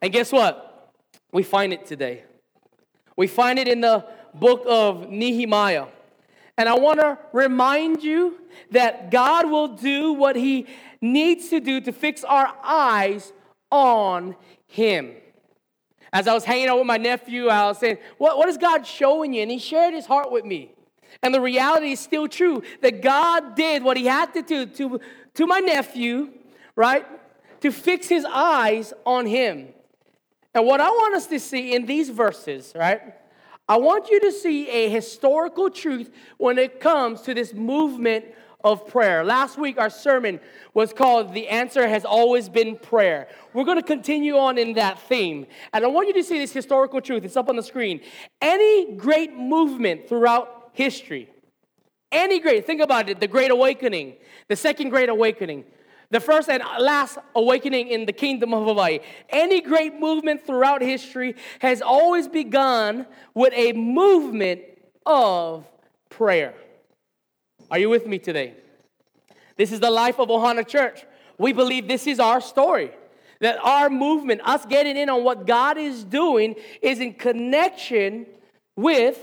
And 0.00 0.12
guess 0.12 0.30
what? 0.32 0.92
We 1.32 1.42
find 1.42 1.72
it 1.72 1.86
today. 1.86 2.24
We 3.16 3.26
find 3.26 3.58
it 3.58 3.68
in 3.68 3.80
the 3.80 4.06
book 4.34 4.64
of 4.66 5.10
Nehemiah. 5.10 5.86
And 6.56 6.68
I 6.68 6.74
want 6.74 7.00
to 7.00 7.18
remind 7.32 8.02
you 8.02 8.40
that 8.70 9.10
God 9.10 9.50
will 9.50 9.68
do 9.68 10.12
what 10.12 10.36
He 10.36 10.66
needs 11.00 11.48
to 11.48 11.60
do 11.60 11.80
to 11.80 11.92
fix 11.92 12.22
our 12.22 12.52
eyes 12.62 13.32
on 13.70 14.36
Him. 14.66 15.12
As 16.12 16.28
I 16.28 16.34
was 16.34 16.44
hanging 16.44 16.68
out 16.68 16.78
with 16.78 16.86
my 16.86 16.96
nephew, 16.96 17.48
I 17.48 17.66
was 17.66 17.78
saying, 17.78 17.98
What, 18.18 18.38
what 18.38 18.48
is 18.48 18.56
God 18.56 18.86
showing 18.86 19.34
you? 19.34 19.42
And 19.42 19.50
he 19.50 19.58
shared 19.58 19.94
his 19.94 20.06
heart 20.06 20.30
with 20.30 20.44
me. 20.44 20.70
And 21.22 21.34
the 21.34 21.40
reality 21.40 21.92
is 21.92 22.00
still 22.00 22.28
true 22.28 22.62
that 22.80 23.02
God 23.02 23.54
did 23.54 23.82
what 23.82 23.96
He 23.96 24.06
had 24.06 24.32
to 24.34 24.42
do 24.42 24.66
to, 24.66 25.00
to 25.34 25.46
my 25.46 25.60
nephew, 25.60 26.30
right? 26.76 27.06
To 27.60 27.70
fix 27.70 28.08
his 28.08 28.24
eyes 28.24 28.92
on 29.06 29.26
Him. 29.26 29.68
And 30.54 30.66
what 30.66 30.80
I 30.80 30.88
want 30.88 31.14
us 31.14 31.26
to 31.28 31.40
see 31.40 31.74
in 31.74 31.86
these 31.86 32.10
verses, 32.10 32.72
right? 32.76 33.14
I 33.68 33.78
want 33.78 34.10
you 34.10 34.20
to 34.20 34.32
see 34.32 34.68
a 34.68 34.88
historical 34.88 35.70
truth 35.70 36.10
when 36.36 36.58
it 36.58 36.80
comes 36.80 37.22
to 37.22 37.34
this 37.34 37.54
movement 37.54 38.26
of 38.62 38.86
prayer. 38.86 39.24
Last 39.24 39.58
week, 39.58 39.78
our 39.78 39.90
sermon 39.90 40.40
was 40.72 40.92
called 40.92 41.34
The 41.34 41.48
Answer 41.48 41.86
Has 41.86 42.04
Always 42.04 42.48
Been 42.48 42.76
Prayer. 42.76 43.28
We're 43.52 43.64
going 43.64 43.78
to 43.78 43.86
continue 43.86 44.36
on 44.38 44.56
in 44.56 44.72
that 44.74 44.98
theme. 45.00 45.46
And 45.72 45.84
I 45.84 45.88
want 45.88 46.08
you 46.08 46.14
to 46.14 46.24
see 46.24 46.38
this 46.38 46.52
historical 46.52 47.00
truth. 47.00 47.24
It's 47.24 47.36
up 47.36 47.50
on 47.50 47.56
the 47.56 47.62
screen. 47.62 48.00
Any 48.40 48.96
great 48.96 49.34
movement 49.34 50.08
throughout 50.08 50.63
history, 50.74 51.30
any 52.12 52.38
great, 52.38 52.66
think 52.66 52.80
about 52.80 53.08
it 53.08 53.18
the 53.18 53.26
Great 53.26 53.50
Awakening, 53.50 54.14
the 54.48 54.56
Second 54.56 54.90
Great 54.90 55.08
Awakening, 55.08 55.64
the 56.10 56.20
first 56.20 56.48
and 56.48 56.62
last 56.78 57.18
awakening 57.34 57.88
in 57.88 58.06
the 58.06 58.12
kingdom 58.12 58.54
of 58.54 58.64
Hawaii. 58.66 59.00
Any 59.30 59.60
great 59.60 59.98
movement 59.98 60.46
throughout 60.46 60.82
history 60.82 61.34
has 61.60 61.82
always 61.82 62.28
begun 62.28 63.06
with 63.34 63.52
a 63.54 63.72
movement 63.72 64.60
of 65.06 65.64
prayer. 66.10 66.54
Are 67.70 67.78
you 67.78 67.88
with 67.88 68.06
me 68.06 68.18
today? 68.18 68.54
This 69.56 69.72
is 69.72 69.80
the 69.80 69.90
life 69.90 70.20
of 70.20 70.28
Ohana 70.28 70.66
Church. 70.66 71.04
We 71.38 71.52
believe 71.52 71.88
this 71.88 72.06
is 72.06 72.20
our 72.20 72.40
story. 72.40 72.92
That 73.40 73.58
our 73.62 73.90
movement, 73.90 74.40
us 74.44 74.64
getting 74.66 74.96
in 74.96 75.08
on 75.08 75.24
what 75.24 75.46
God 75.46 75.78
is 75.78 76.04
doing, 76.04 76.54
is 76.80 77.00
in 77.00 77.14
connection 77.14 78.26
with 78.76 79.18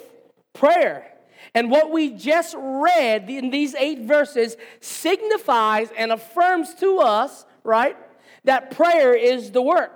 prayer. 0.54 1.11
And 1.54 1.70
what 1.70 1.92
we 1.92 2.12
just 2.12 2.56
read 2.58 3.30
in 3.30 3.50
these 3.50 3.76
eight 3.76 4.02
verses 4.02 4.58
signifies 4.80 5.90
and 5.98 6.12
affirms 6.12 6.74
to 6.76 7.00
us, 7.00 7.46
right, 7.64 7.98
that 8.44 8.72
prayer 8.72 9.14
is 9.14 9.52
the 9.52 9.62
work. 9.62 9.92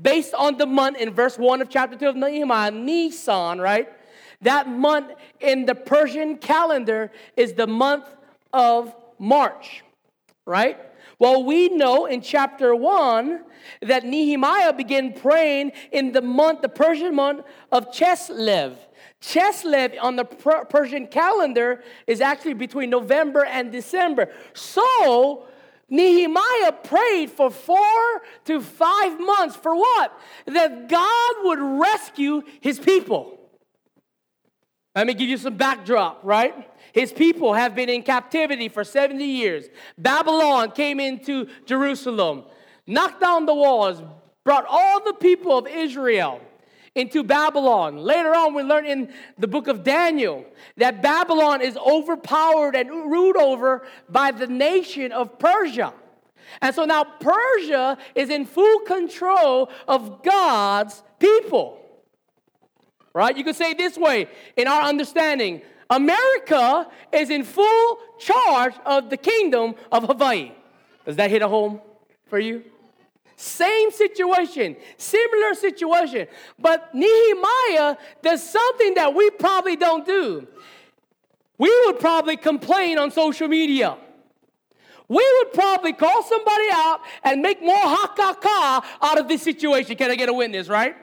Based 0.00 0.34
on 0.34 0.56
the 0.58 0.66
month 0.66 0.98
in 0.98 1.12
verse 1.12 1.38
1 1.38 1.60
of 1.60 1.68
chapter 1.68 1.96
2 1.96 2.08
of 2.08 2.16
Nehemiah, 2.16 2.70
Nisan, 2.70 3.60
right? 3.60 3.88
That 4.40 4.68
month 4.68 5.12
in 5.40 5.66
the 5.66 5.74
Persian 5.74 6.36
calendar 6.36 7.10
is 7.36 7.54
the 7.54 7.66
month 7.66 8.04
of 8.52 8.94
March, 9.18 9.84
right? 10.44 10.78
Well, 11.22 11.44
we 11.44 11.68
know 11.68 12.06
in 12.06 12.20
chapter 12.20 12.74
1 12.74 13.44
that 13.82 14.04
Nehemiah 14.04 14.72
began 14.72 15.12
praying 15.12 15.70
in 15.92 16.10
the 16.10 16.20
month, 16.20 16.62
the 16.62 16.68
Persian 16.68 17.14
month 17.14 17.44
of 17.70 17.92
Chislev. 17.92 18.74
Chislev 19.20 19.96
on 20.02 20.16
the 20.16 20.24
Persian 20.24 21.06
calendar 21.06 21.84
is 22.08 22.20
actually 22.20 22.54
between 22.54 22.90
November 22.90 23.44
and 23.44 23.70
December. 23.70 24.32
So, 24.52 25.46
Nehemiah 25.88 26.72
prayed 26.82 27.30
for 27.30 27.52
four 27.52 28.22
to 28.46 28.60
five 28.60 29.20
months 29.20 29.54
for 29.54 29.76
what? 29.76 30.20
That 30.46 30.88
God 30.88 31.34
would 31.44 31.60
rescue 31.60 32.42
his 32.60 32.80
people. 32.80 33.38
Let 34.96 35.06
me 35.06 35.14
give 35.14 35.28
you 35.28 35.36
some 35.36 35.56
backdrop, 35.56 36.18
right? 36.24 36.68
His 36.92 37.12
people 37.12 37.54
have 37.54 37.74
been 37.74 37.88
in 37.88 38.02
captivity 38.02 38.68
for 38.68 38.84
70 38.84 39.24
years. 39.24 39.66
Babylon 39.96 40.72
came 40.72 41.00
into 41.00 41.48
Jerusalem, 41.64 42.44
knocked 42.86 43.20
down 43.20 43.46
the 43.46 43.54
walls, 43.54 44.02
brought 44.44 44.66
all 44.68 45.02
the 45.04 45.14
people 45.14 45.56
of 45.56 45.66
Israel 45.66 46.40
into 46.94 47.24
Babylon. 47.24 47.96
Later 47.96 48.34
on, 48.34 48.54
we 48.54 48.62
learn 48.62 48.84
in 48.84 49.12
the 49.38 49.48
book 49.48 49.66
of 49.66 49.82
Daniel 49.82 50.44
that 50.76 51.02
Babylon 51.02 51.62
is 51.62 51.76
overpowered 51.76 52.74
and 52.74 52.90
ruled 52.90 53.36
over 53.36 53.86
by 54.08 54.30
the 54.30 54.46
nation 54.46 55.12
of 55.12 55.38
Persia. 55.38 55.94
And 56.60 56.74
so 56.74 56.84
now 56.84 57.04
Persia 57.04 57.96
is 58.14 58.28
in 58.28 58.44
full 58.44 58.80
control 58.80 59.70
of 59.88 60.22
God's 60.22 61.02
people. 61.18 61.78
Right? 63.14 63.36
You 63.36 63.44
could 63.44 63.56
say 63.56 63.74
this 63.74 63.96
way 63.96 64.28
in 64.56 64.66
our 64.68 64.82
understanding 64.82 65.62
America 65.92 66.88
is 67.12 67.28
in 67.28 67.44
full 67.44 67.98
charge 68.18 68.74
of 68.86 69.10
the 69.10 69.16
kingdom 69.18 69.74
of 69.92 70.04
Hawaii. 70.04 70.52
Does 71.04 71.16
that 71.16 71.30
hit 71.30 71.42
a 71.42 71.48
home 71.48 71.82
for 72.28 72.38
you? 72.38 72.64
Same 73.36 73.90
situation, 73.90 74.76
similar 74.96 75.54
situation. 75.54 76.28
But 76.58 76.94
Nehemiah 76.94 77.96
does 78.22 78.42
something 78.42 78.94
that 78.94 79.14
we 79.14 79.28
probably 79.30 79.76
don't 79.76 80.06
do. 80.06 80.46
We 81.58 81.70
would 81.84 82.00
probably 82.00 82.38
complain 82.38 82.98
on 82.98 83.10
social 83.10 83.48
media. 83.48 83.98
We 85.08 85.26
would 85.38 85.52
probably 85.52 85.92
call 85.92 86.22
somebody 86.22 86.68
out 86.72 87.00
and 87.22 87.42
make 87.42 87.60
more 87.60 87.76
ha 87.76 88.98
out 89.02 89.18
of 89.18 89.28
this 89.28 89.42
situation. 89.42 89.94
Can 89.96 90.10
I 90.10 90.14
get 90.14 90.30
a 90.30 90.32
witness, 90.32 90.68
right? 90.68 90.96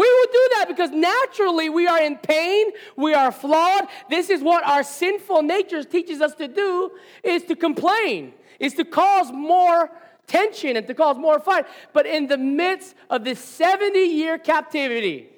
We 0.00 0.10
would 0.18 0.32
do 0.32 0.48
that 0.56 0.64
because 0.66 0.90
naturally 0.92 1.68
we 1.68 1.86
are 1.86 2.00
in 2.00 2.16
pain, 2.16 2.68
we 2.96 3.12
are 3.12 3.30
flawed. 3.30 3.86
This 4.08 4.30
is 4.30 4.40
what 4.40 4.64
our 4.64 4.82
sinful 4.82 5.42
nature 5.42 5.84
teaches 5.84 6.22
us 6.22 6.34
to 6.36 6.48
do 6.48 6.92
is 7.22 7.42
to 7.44 7.54
complain, 7.54 8.32
is 8.58 8.72
to 8.74 8.86
cause 8.86 9.30
more 9.30 9.90
tension 10.26 10.78
and 10.78 10.86
to 10.86 10.94
cause 10.94 11.18
more 11.18 11.38
fight. 11.38 11.66
But 11.92 12.06
in 12.06 12.28
the 12.28 12.38
midst 12.38 12.94
of 13.10 13.24
this 13.24 13.40
70 13.40 13.98
year 13.98 14.38
captivity, 14.38 15.28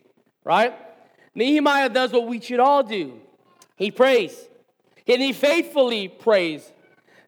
right? 0.44 0.72
Nehemiah 1.34 1.88
does 1.88 2.12
what 2.12 2.28
we 2.28 2.40
should 2.40 2.60
all 2.60 2.84
do. 2.84 3.18
He 3.74 3.90
prays. 3.90 4.48
And 5.08 5.20
he 5.20 5.32
faithfully 5.32 6.06
prays. 6.06 6.70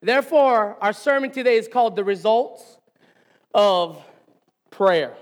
Therefore, 0.01 0.77
our 0.81 0.93
sermon 0.93 1.33
today 1.33 1.57
is 1.57 1.67
called 1.67 1.97
The 1.97 2.05
Results 2.05 2.79
of 3.53 4.01
Prayer. 4.71 5.17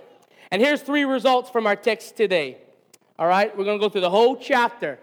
And 0.52 0.60
here's 0.60 0.82
three 0.82 1.04
results 1.04 1.48
from 1.48 1.66
our 1.66 1.74
text 1.74 2.14
today. 2.14 2.58
All 3.18 3.26
right, 3.26 3.56
we're 3.56 3.64
going 3.64 3.78
to 3.78 3.82
go 3.82 3.88
through 3.88 4.02
the 4.02 4.10
whole 4.10 4.36
chapter. 4.36 4.98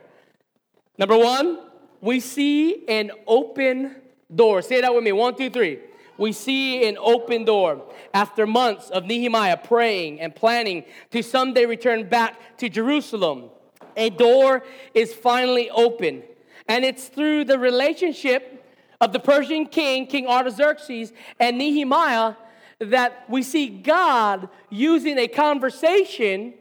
Number 0.99 1.17
one, 1.17 1.57
we 2.01 2.19
see 2.19 2.87
an 2.87 3.09
open 3.25 3.95
door. 4.33 4.61
Say 4.61 4.79
that 4.81 4.93
with 4.93 5.03
me. 5.03 5.11
One, 5.11 5.35
two, 5.35 5.49
three. 5.49 5.79
We 6.19 6.33
see 6.33 6.87
an 6.87 6.99
open 6.99 7.45
door. 7.45 7.81
After 8.13 8.45
months 8.45 8.91
of 8.91 9.05
Nehemiah 9.05 9.57
praying 9.57 10.21
and 10.21 10.35
planning 10.35 10.85
to 11.09 11.23
someday 11.23 11.65
return 11.65 12.07
back 12.07 12.57
to 12.59 12.69
Jerusalem, 12.69 13.49
a 13.97 14.11
door 14.11 14.63
is 14.93 15.15
finally 15.15 15.71
open. 15.71 16.21
And 16.67 16.85
it's 16.85 17.07
through 17.07 17.45
the 17.45 17.57
relationship 17.57 18.63
of 19.01 19.13
the 19.13 19.19
Persian 19.19 19.65
king, 19.65 20.05
King 20.05 20.27
Artaxerxes, 20.27 21.11
and 21.39 21.57
Nehemiah 21.57 22.35
that 22.79 23.25
we 23.29 23.43
see 23.43 23.67
God 23.67 24.49
using 24.69 25.17
a 25.17 25.27
conversation 25.27 26.53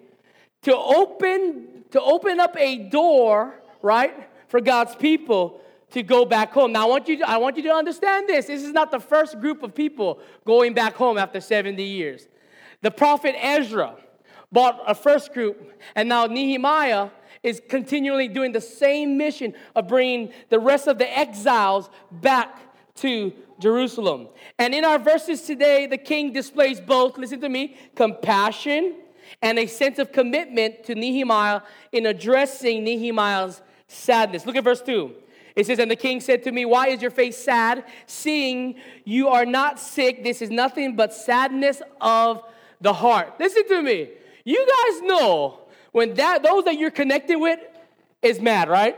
to 0.63 0.77
open 0.77 1.79
to 1.91 2.01
open 2.03 2.39
up 2.41 2.57
a 2.59 2.77
door, 2.77 3.55
right, 3.83 4.29
for 4.49 4.61
God's 4.61 4.95
people 4.95 5.61
to 5.91 6.03
go 6.03 6.25
back 6.25 6.53
home. 6.53 6.73
Now 6.73 6.87
I 6.87 6.89
want 6.89 7.09
you 7.09 7.19
to, 7.19 7.29
I 7.29 7.39
want 7.39 7.57
you 7.57 7.63
to 7.65 7.73
understand 7.73 8.29
this. 8.29 8.47
This 8.47 8.63
is 8.63 8.73
not 8.73 8.91
the 8.91 9.01
first 9.01 9.41
group 9.41 9.63
of 9.63 9.75
people 9.75 10.21
going 10.45 10.75
back 10.75 10.95
home 10.95 11.17
after 11.17 11.41
70 11.41 11.83
years. 11.83 12.29
The 12.83 12.91
prophet 12.91 13.35
Ezra 13.39 13.97
bought 14.53 14.83
a 14.87 14.95
first 14.95 15.33
group 15.33 15.73
and 15.95 16.09
now 16.09 16.27
Nehemiah 16.27 17.11
is 17.43 17.63
continually 17.69 18.29
doing 18.29 18.53
the 18.53 18.61
same 18.61 19.17
mission 19.17 19.55
of 19.75 19.89
bringing 19.89 20.33
the 20.51 20.59
rest 20.59 20.89
of 20.89 20.99
the 20.99 21.19
exiles 21.19 21.89
back 22.11 22.59
to 22.97 23.33
Jerusalem. 23.59 24.29
And 24.59 24.75
in 24.75 24.85
our 24.85 24.99
verses 24.99 25.43
today, 25.43 25.87
the 25.87 25.99
king 25.99 26.33
displays 26.33 26.81
both, 26.81 27.19
listen 27.19 27.41
to 27.41 27.49
me, 27.49 27.77
compassion 27.95 28.95
and 29.43 29.59
a 29.59 29.67
sense 29.67 29.99
of 29.99 30.13
commitment 30.13 30.85
to 30.85 30.95
Nehemiah 30.95 31.61
in 31.93 32.07
addressing 32.07 32.85
Nehemiah's 32.85 33.61
sadness. 33.87 34.47
Look 34.47 34.57
at 34.57 34.65
verse 34.65 34.83
2. 34.83 35.13
It 35.55 35.67
says, 35.67 35.79
And 35.79 35.91
the 35.91 35.97
king 35.97 36.21
said 36.21 36.45
to 36.45 36.53
me, 36.53 36.65
Why 36.65 36.89
is 36.89 37.03
your 37.03 37.11
face 37.11 37.37
sad, 37.37 37.85
seeing 38.07 38.77
you 39.05 39.29
are 39.29 39.45
not 39.45 39.79
sick? 39.79 40.23
This 40.23 40.41
is 40.41 40.51
nothing 40.51 40.97
but 40.97 41.13
sadness 41.13 41.83
of 42.01 42.43
the 42.81 42.93
heart. 42.93 43.35
Listen 43.39 43.67
to 43.69 43.83
me. 43.83 44.11
You 44.45 44.67
guys 44.67 45.03
know 45.03 45.61
when 45.93 46.15
that 46.15 46.43
those 46.43 46.65
that 46.65 46.79
you're 46.79 46.91
connected 46.91 47.37
with 47.37 47.59
is 48.23 48.41
mad, 48.41 48.69
right? 48.69 48.97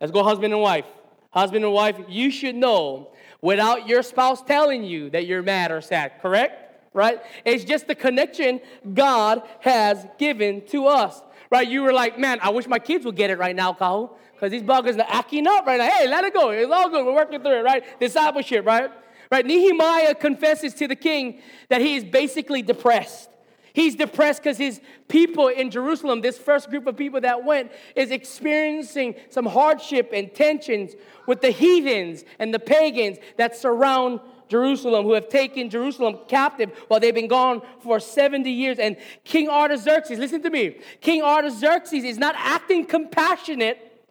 Let's 0.00 0.12
go 0.12 0.22
husband 0.22 0.52
and 0.52 0.62
wife. 0.62 0.84
Husband 1.30 1.64
and 1.64 1.72
wife, 1.72 1.96
you 2.08 2.30
should 2.30 2.54
know 2.54 3.10
without 3.44 3.86
your 3.86 4.02
spouse 4.02 4.40
telling 4.42 4.82
you 4.82 5.10
that 5.10 5.26
you're 5.26 5.42
mad 5.42 5.70
or 5.70 5.82
sad, 5.82 6.12
correct? 6.22 6.62
Right? 6.94 7.20
It's 7.44 7.62
just 7.62 7.86
the 7.86 7.94
connection 7.94 8.60
God 8.94 9.42
has 9.60 10.06
given 10.18 10.66
to 10.68 10.86
us. 10.86 11.20
Right? 11.50 11.68
You 11.68 11.82
were 11.82 11.92
like, 11.92 12.18
man, 12.18 12.38
I 12.40 12.48
wish 12.48 12.66
my 12.66 12.78
kids 12.78 13.04
would 13.04 13.16
get 13.16 13.28
it 13.28 13.38
right 13.38 13.54
now, 13.54 13.74
Kahu, 13.74 14.08
because 14.32 14.50
these 14.50 14.62
buggers 14.62 14.98
are 14.98 15.06
acting 15.06 15.46
up 15.46 15.66
right 15.66 15.78
now. 15.78 15.90
Hey, 15.90 16.08
let 16.08 16.24
it 16.24 16.32
go. 16.32 16.50
It's 16.50 16.72
all 16.72 16.88
good. 16.88 17.04
We're 17.04 17.14
working 17.14 17.42
through 17.42 17.58
it, 17.58 17.64
right? 17.64 18.00
Discipleship, 18.00 18.64
right? 18.64 18.90
Right? 19.30 19.44
Nehemiah 19.44 20.14
confesses 20.14 20.72
to 20.74 20.88
the 20.88 20.96
king 20.96 21.42
that 21.68 21.82
he 21.82 21.96
is 21.96 22.04
basically 22.04 22.62
depressed. 22.62 23.28
He's 23.74 23.96
depressed 23.96 24.40
because 24.40 24.56
his 24.56 24.80
people 25.08 25.48
in 25.48 25.68
Jerusalem, 25.68 26.20
this 26.20 26.38
first 26.38 26.70
group 26.70 26.86
of 26.86 26.96
people 26.96 27.20
that 27.22 27.44
went, 27.44 27.72
is 27.96 28.12
experiencing 28.12 29.16
some 29.30 29.46
hardship 29.46 30.10
and 30.14 30.32
tensions 30.32 30.94
with 31.26 31.40
the 31.40 31.50
heathens 31.50 32.24
and 32.38 32.54
the 32.54 32.60
pagans 32.60 33.18
that 33.36 33.56
surround 33.56 34.20
Jerusalem, 34.48 35.04
who 35.04 35.14
have 35.14 35.28
taken 35.28 35.70
Jerusalem 35.70 36.20
captive 36.28 36.70
while 36.86 37.00
they've 37.00 37.12
been 37.12 37.26
gone 37.26 37.62
for 37.80 37.98
70 37.98 38.48
years. 38.48 38.78
And 38.78 38.96
King 39.24 39.48
Artaxerxes, 39.48 40.20
listen 40.20 40.40
to 40.42 40.50
me, 40.50 40.76
King 41.00 41.22
Artaxerxes 41.22 42.04
is 42.04 42.16
not 42.16 42.36
acting 42.38 42.86
compassionate 42.86 44.06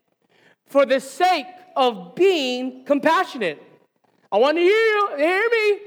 for 0.67 0.85
the 0.85 0.99
sake 0.99 1.45
of 1.77 2.15
being 2.15 2.83
compassionate. 2.83 3.63
I 4.29 4.37
want 4.39 4.57
to 4.57 4.61
hear 4.61 4.71
you, 4.71 5.09
hear 5.17 5.49
me. 5.49 5.79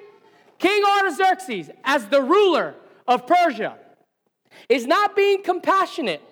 King 0.59 0.83
Artaxerxes, 0.83 1.69
as 1.85 2.07
the 2.07 2.23
ruler, 2.23 2.75
of 3.09 3.27
Persia 3.27 3.77
is 4.69 4.87
not 4.87 5.15
being 5.15 5.43
compassionate 5.43 6.23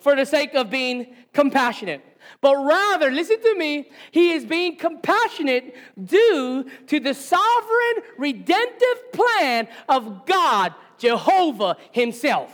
for 0.00 0.14
the 0.14 0.24
sake 0.24 0.54
of 0.54 0.70
being 0.70 1.14
compassionate, 1.32 2.02
but 2.40 2.56
rather, 2.56 3.10
listen 3.10 3.40
to 3.40 3.54
me, 3.56 3.90
he 4.10 4.32
is 4.32 4.44
being 4.44 4.76
compassionate 4.76 5.74
due 6.02 6.64
to 6.86 7.00
the 7.00 7.14
sovereign 7.14 8.04
redemptive 8.16 9.12
plan 9.12 9.68
of 9.88 10.26
God, 10.26 10.74
Jehovah 10.98 11.76
Himself. 11.92 12.52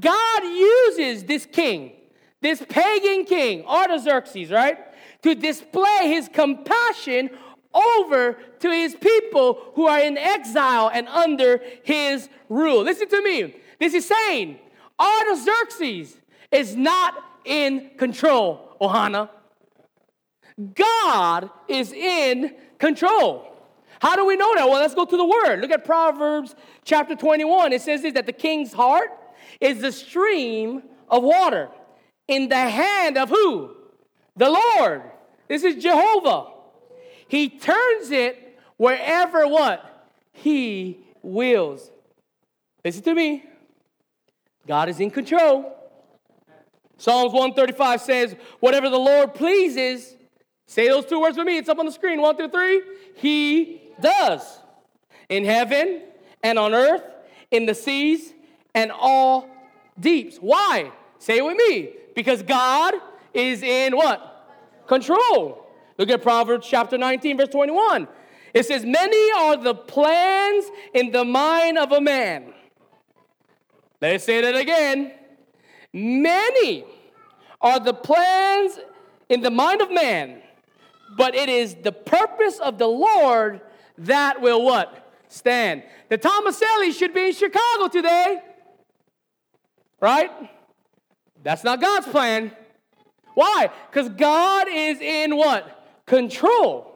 God 0.00 0.42
uses 0.44 1.24
this 1.24 1.46
king, 1.46 1.92
this 2.40 2.62
pagan 2.68 3.24
king, 3.24 3.64
Artaxerxes, 3.66 4.50
right, 4.50 4.78
to 5.22 5.34
display 5.34 6.08
his 6.08 6.28
compassion 6.28 7.30
over 7.74 8.38
to 8.60 8.70
his 8.70 8.94
people 8.94 9.60
who 9.74 9.86
are 9.86 10.00
in 10.00 10.18
exile 10.18 10.90
and 10.92 11.08
under 11.08 11.60
his 11.82 12.28
rule. 12.48 12.82
Listen 12.82 13.08
to 13.08 13.22
me. 13.22 13.54
This 13.78 13.94
is 13.94 14.06
saying 14.06 14.58
Artaxerxes 15.00 16.16
is 16.50 16.76
not 16.76 17.14
in 17.44 17.90
control, 17.96 18.76
Ohana. 18.80 19.28
God 20.74 21.50
is 21.68 21.92
in 21.92 22.54
control. 22.78 23.48
How 24.00 24.16
do 24.16 24.26
we 24.26 24.36
know 24.36 24.54
that? 24.56 24.68
Well, 24.68 24.80
let's 24.80 24.94
go 24.94 25.04
to 25.04 25.16
the 25.16 25.24
word. 25.24 25.60
Look 25.60 25.70
at 25.70 25.84
Proverbs 25.84 26.54
chapter 26.84 27.14
21. 27.14 27.72
It 27.72 27.82
says 27.82 28.02
this 28.02 28.14
that 28.14 28.26
the 28.26 28.32
king's 28.32 28.72
heart 28.72 29.10
is 29.60 29.80
the 29.80 29.92
stream 29.92 30.82
of 31.08 31.22
water 31.22 31.68
in 32.28 32.48
the 32.48 32.56
hand 32.56 33.16
of 33.16 33.28
who? 33.28 33.70
The 34.36 34.50
Lord. 34.50 35.02
This 35.48 35.62
is 35.62 35.82
Jehovah. 35.82 36.51
He 37.32 37.48
turns 37.48 38.10
it 38.10 38.60
wherever 38.76 39.48
what? 39.48 40.10
He 40.34 40.98
wills. 41.22 41.90
Listen 42.84 43.02
to 43.04 43.14
me. 43.14 43.42
God 44.66 44.90
is 44.90 45.00
in 45.00 45.10
control. 45.10 45.74
Psalms 46.98 47.32
135 47.32 48.02
says, 48.02 48.36
Whatever 48.60 48.90
the 48.90 48.98
Lord 48.98 49.32
pleases, 49.32 50.14
say 50.66 50.88
those 50.88 51.06
two 51.06 51.22
words 51.22 51.38
with 51.38 51.46
me. 51.46 51.56
It's 51.56 51.70
up 51.70 51.78
on 51.78 51.86
the 51.86 51.92
screen. 51.92 52.20
One, 52.20 52.36
two, 52.36 52.50
three. 52.50 52.82
He 53.14 53.80
does. 53.98 54.42
In 55.30 55.46
heaven 55.46 56.02
and 56.42 56.58
on 56.58 56.74
earth, 56.74 57.02
in 57.50 57.64
the 57.64 57.74
seas 57.74 58.34
and 58.74 58.92
all 58.92 59.48
deeps. 59.98 60.36
Why? 60.36 60.92
Say 61.18 61.38
it 61.38 61.44
with 61.46 61.56
me. 61.56 61.94
Because 62.14 62.42
God 62.42 62.92
is 63.32 63.62
in 63.62 63.96
what? 63.96 64.84
Control. 64.86 65.61
Look 66.02 66.10
at 66.10 66.20
Proverbs 66.20 66.66
chapter 66.68 66.98
19, 66.98 67.36
verse 67.36 67.50
21. 67.50 68.08
It 68.52 68.66
says, 68.66 68.84
Many 68.84 69.32
are 69.38 69.56
the 69.56 69.72
plans 69.72 70.64
in 70.92 71.12
the 71.12 71.24
mind 71.24 71.78
of 71.78 71.92
a 71.92 72.00
man. 72.00 72.52
Let's 74.00 74.24
say 74.24 74.40
that 74.40 74.56
again. 74.56 75.12
Many 75.92 76.84
are 77.60 77.78
the 77.78 77.94
plans 77.94 78.80
in 79.28 79.42
the 79.42 79.50
mind 79.52 79.80
of 79.80 79.92
man, 79.92 80.42
but 81.16 81.36
it 81.36 81.48
is 81.48 81.76
the 81.76 81.92
purpose 81.92 82.58
of 82.58 82.78
the 82.78 82.88
Lord 82.88 83.60
that 83.98 84.40
will 84.40 84.64
what? 84.64 85.08
Stand. 85.28 85.84
The 86.08 86.18
Tomaselli 86.18 86.92
should 86.98 87.14
be 87.14 87.28
in 87.28 87.32
Chicago 87.32 87.86
today. 87.86 88.42
Right? 90.00 90.32
That's 91.44 91.62
not 91.62 91.80
God's 91.80 92.08
plan. 92.08 92.50
Why? 93.34 93.70
Because 93.88 94.08
God 94.08 94.66
is 94.68 95.00
in 95.00 95.36
what? 95.36 95.78
Control. 96.06 96.88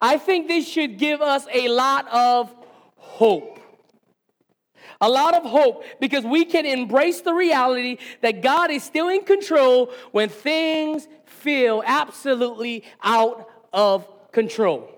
I 0.00 0.18
think 0.18 0.48
this 0.48 0.66
should 0.66 0.98
give 0.98 1.22
us 1.22 1.46
a 1.52 1.68
lot 1.68 2.08
of 2.08 2.54
hope. 2.96 3.60
A 5.00 5.08
lot 5.08 5.34
of 5.34 5.44
hope 5.44 5.84
because 6.00 6.24
we 6.24 6.44
can 6.44 6.64
embrace 6.64 7.20
the 7.22 7.32
reality 7.32 7.98
that 8.20 8.42
God 8.42 8.70
is 8.70 8.82
still 8.84 9.08
in 9.08 9.24
control 9.24 9.92
when 10.12 10.28
things 10.28 11.08
feel 11.24 11.82
absolutely 11.84 12.84
out 13.02 13.48
of 13.72 14.06
control. 14.32 14.88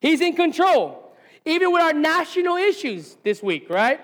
He's 0.00 0.20
in 0.20 0.34
control. 0.34 1.12
Even 1.44 1.72
with 1.72 1.82
our 1.82 1.92
national 1.92 2.56
issues 2.56 3.16
this 3.22 3.42
week, 3.42 3.68
right? 3.70 4.00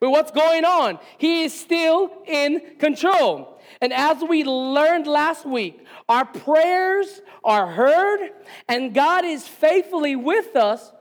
With 0.00 0.10
what's 0.10 0.30
going 0.30 0.64
on, 0.64 0.98
He 1.18 1.42
is 1.44 1.58
still 1.58 2.10
in 2.26 2.60
control. 2.78 3.60
And 3.80 3.92
as 3.92 4.22
we 4.22 4.44
learned 4.44 5.06
last 5.06 5.44
week, 5.44 5.84
our 6.08 6.24
prayers 6.24 7.20
are 7.44 7.66
heard, 7.66 8.30
and 8.68 8.94
God 8.94 9.24
is 9.24 9.46
faithfully 9.46 10.16
with 10.16 10.56
us, 10.56 10.92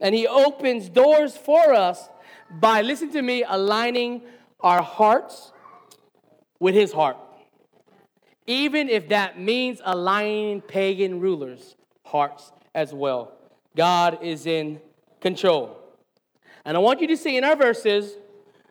and 0.00 0.14
He 0.14 0.26
opens 0.26 0.88
doors 0.88 1.36
for 1.36 1.72
us 1.72 2.08
by, 2.50 2.82
listen 2.82 3.10
to 3.12 3.22
me, 3.22 3.44
aligning 3.46 4.22
our 4.60 4.82
hearts 4.82 5.52
with 6.58 6.74
His 6.74 6.92
heart. 6.92 7.16
Even 8.46 8.88
if 8.88 9.08
that 9.10 9.38
means 9.38 9.80
aligning 9.84 10.60
pagan 10.60 11.20
rulers' 11.20 11.76
hearts 12.04 12.52
as 12.74 12.92
well. 12.92 13.32
God 13.76 14.18
is 14.22 14.46
in 14.46 14.80
control. 15.20 15.76
And 16.64 16.76
I 16.76 16.80
want 16.80 17.00
you 17.00 17.06
to 17.08 17.16
see 17.16 17.36
in 17.36 17.44
our 17.44 17.56
verses 17.56 18.16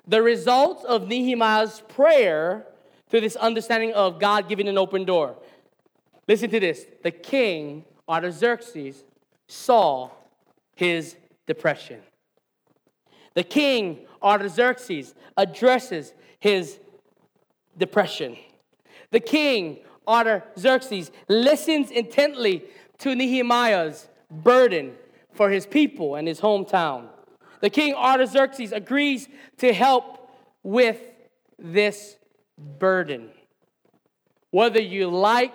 the 0.09 0.23
results 0.23 0.83
of 0.85 1.07
Nehemiah's 1.07 1.83
prayer 1.87 2.65
through 3.09 3.21
this 3.21 3.35
understanding 3.35 3.93
of 3.93 4.19
God 4.19 4.49
giving 4.49 4.67
an 4.67 4.77
open 4.77 5.05
door. 5.05 5.35
Listen 6.27 6.49
to 6.49 6.59
this. 6.59 6.85
The 7.03 7.11
king, 7.11 7.85
Artaxerxes, 8.07 9.03
saw 9.47 10.09
his 10.75 11.15
depression. 11.45 12.01
The 13.35 13.43
king, 13.43 13.99
Artaxerxes, 14.21 15.13
addresses 15.37 16.13
his 16.39 16.79
depression. 17.77 18.35
The 19.11 19.19
king, 19.19 19.79
Artaxerxes, 20.07 21.11
listens 21.27 21.91
intently 21.91 22.63
to 22.97 23.13
Nehemiah's 23.13 24.07
burden 24.31 24.95
for 25.33 25.51
his 25.51 25.67
people 25.67 26.15
and 26.15 26.27
his 26.27 26.41
hometown. 26.41 27.09
The 27.61 27.69
king 27.69 27.93
Artaxerxes 27.93 28.71
agrees 28.71 29.27
to 29.57 29.73
help 29.73 30.29
with 30.63 31.01
this 31.57 32.15
burden. 32.57 33.29
Whether 34.51 34.81
you 34.81 35.09
like 35.09 35.53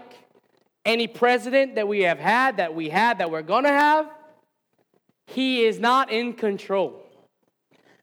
any 0.85 1.07
president 1.07 1.77
that 1.77 1.89
we 1.89 2.03
have 2.03 2.19
had, 2.19 2.59
that 2.59 2.75
we 2.75 2.91
had, 2.91 3.19
that 3.19 3.31
we're 3.31 3.43
going 3.43 3.65
to 3.65 3.71
have, 3.71 4.11
he 5.27 5.65
is 5.65 5.79
not 5.79 6.11
in 6.11 6.35
control. 6.35 7.03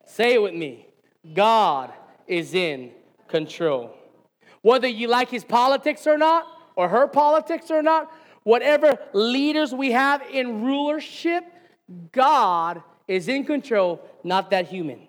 Say 0.05 0.33
it 0.33 0.41
with 0.41 0.55
me 0.55 0.87
God 1.33 1.93
is 2.27 2.53
in 2.53 2.91
control. 3.27 3.95
Whether 4.61 4.87
you 4.87 5.07
like 5.07 5.29
his 5.29 5.43
politics 5.43 6.05
or 6.07 6.17
not, 6.17 6.45
or 6.75 6.89
her 6.89 7.07
politics 7.07 7.69
or 7.69 7.81
not, 7.81 8.11
whatever 8.43 8.97
leaders 9.13 9.73
we 9.73 9.91
have 9.91 10.21
in 10.31 10.63
rulership, 10.63 11.43
God 12.11 12.81
is 13.11 13.27
in 13.27 13.45
control, 13.45 14.01
not 14.23 14.49
that 14.51 14.67
human. 14.67 14.99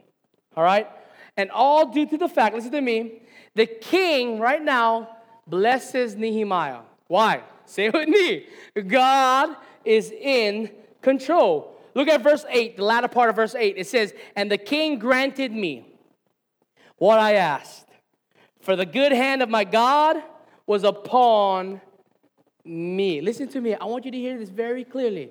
All 0.56 0.64
right? 0.64 0.88
And 1.36 1.50
all 1.50 1.92
due 1.92 2.06
to 2.06 2.18
the 2.18 2.28
fact, 2.28 2.54
listen 2.54 2.72
to 2.72 2.80
me, 2.80 3.22
the 3.54 3.66
king 3.66 4.38
right 4.38 4.62
now 4.62 5.16
blesses 5.46 6.16
Nehemiah. 6.16 6.80
Why? 7.06 7.42
Say 7.64 7.86
it 7.86 7.94
with 7.94 8.08
me. 8.08 8.46
God 8.86 9.56
is 9.84 10.10
in 10.10 10.70
control. 11.00 11.76
Look 11.94 12.08
at 12.08 12.22
verse 12.22 12.44
8, 12.48 12.76
the 12.76 12.84
latter 12.84 13.08
part 13.08 13.30
of 13.30 13.36
verse 13.36 13.54
8. 13.54 13.76
It 13.76 13.86
says, 13.86 14.14
And 14.34 14.50
the 14.50 14.58
king 14.58 14.98
granted 14.98 15.52
me 15.52 15.86
what 16.96 17.18
I 17.18 17.34
asked, 17.34 17.86
for 18.60 18.76
the 18.76 18.86
good 18.86 19.12
hand 19.12 19.42
of 19.42 19.48
my 19.48 19.64
God 19.64 20.16
was 20.66 20.84
upon 20.84 21.80
me. 22.64 23.20
Listen 23.20 23.48
to 23.48 23.60
me. 23.60 23.74
I 23.74 23.84
want 23.84 24.04
you 24.04 24.10
to 24.10 24.18
hear 24.18 24.38
this 24.38 24.48
very 24.48 24.84
clearly. 24.84 25.30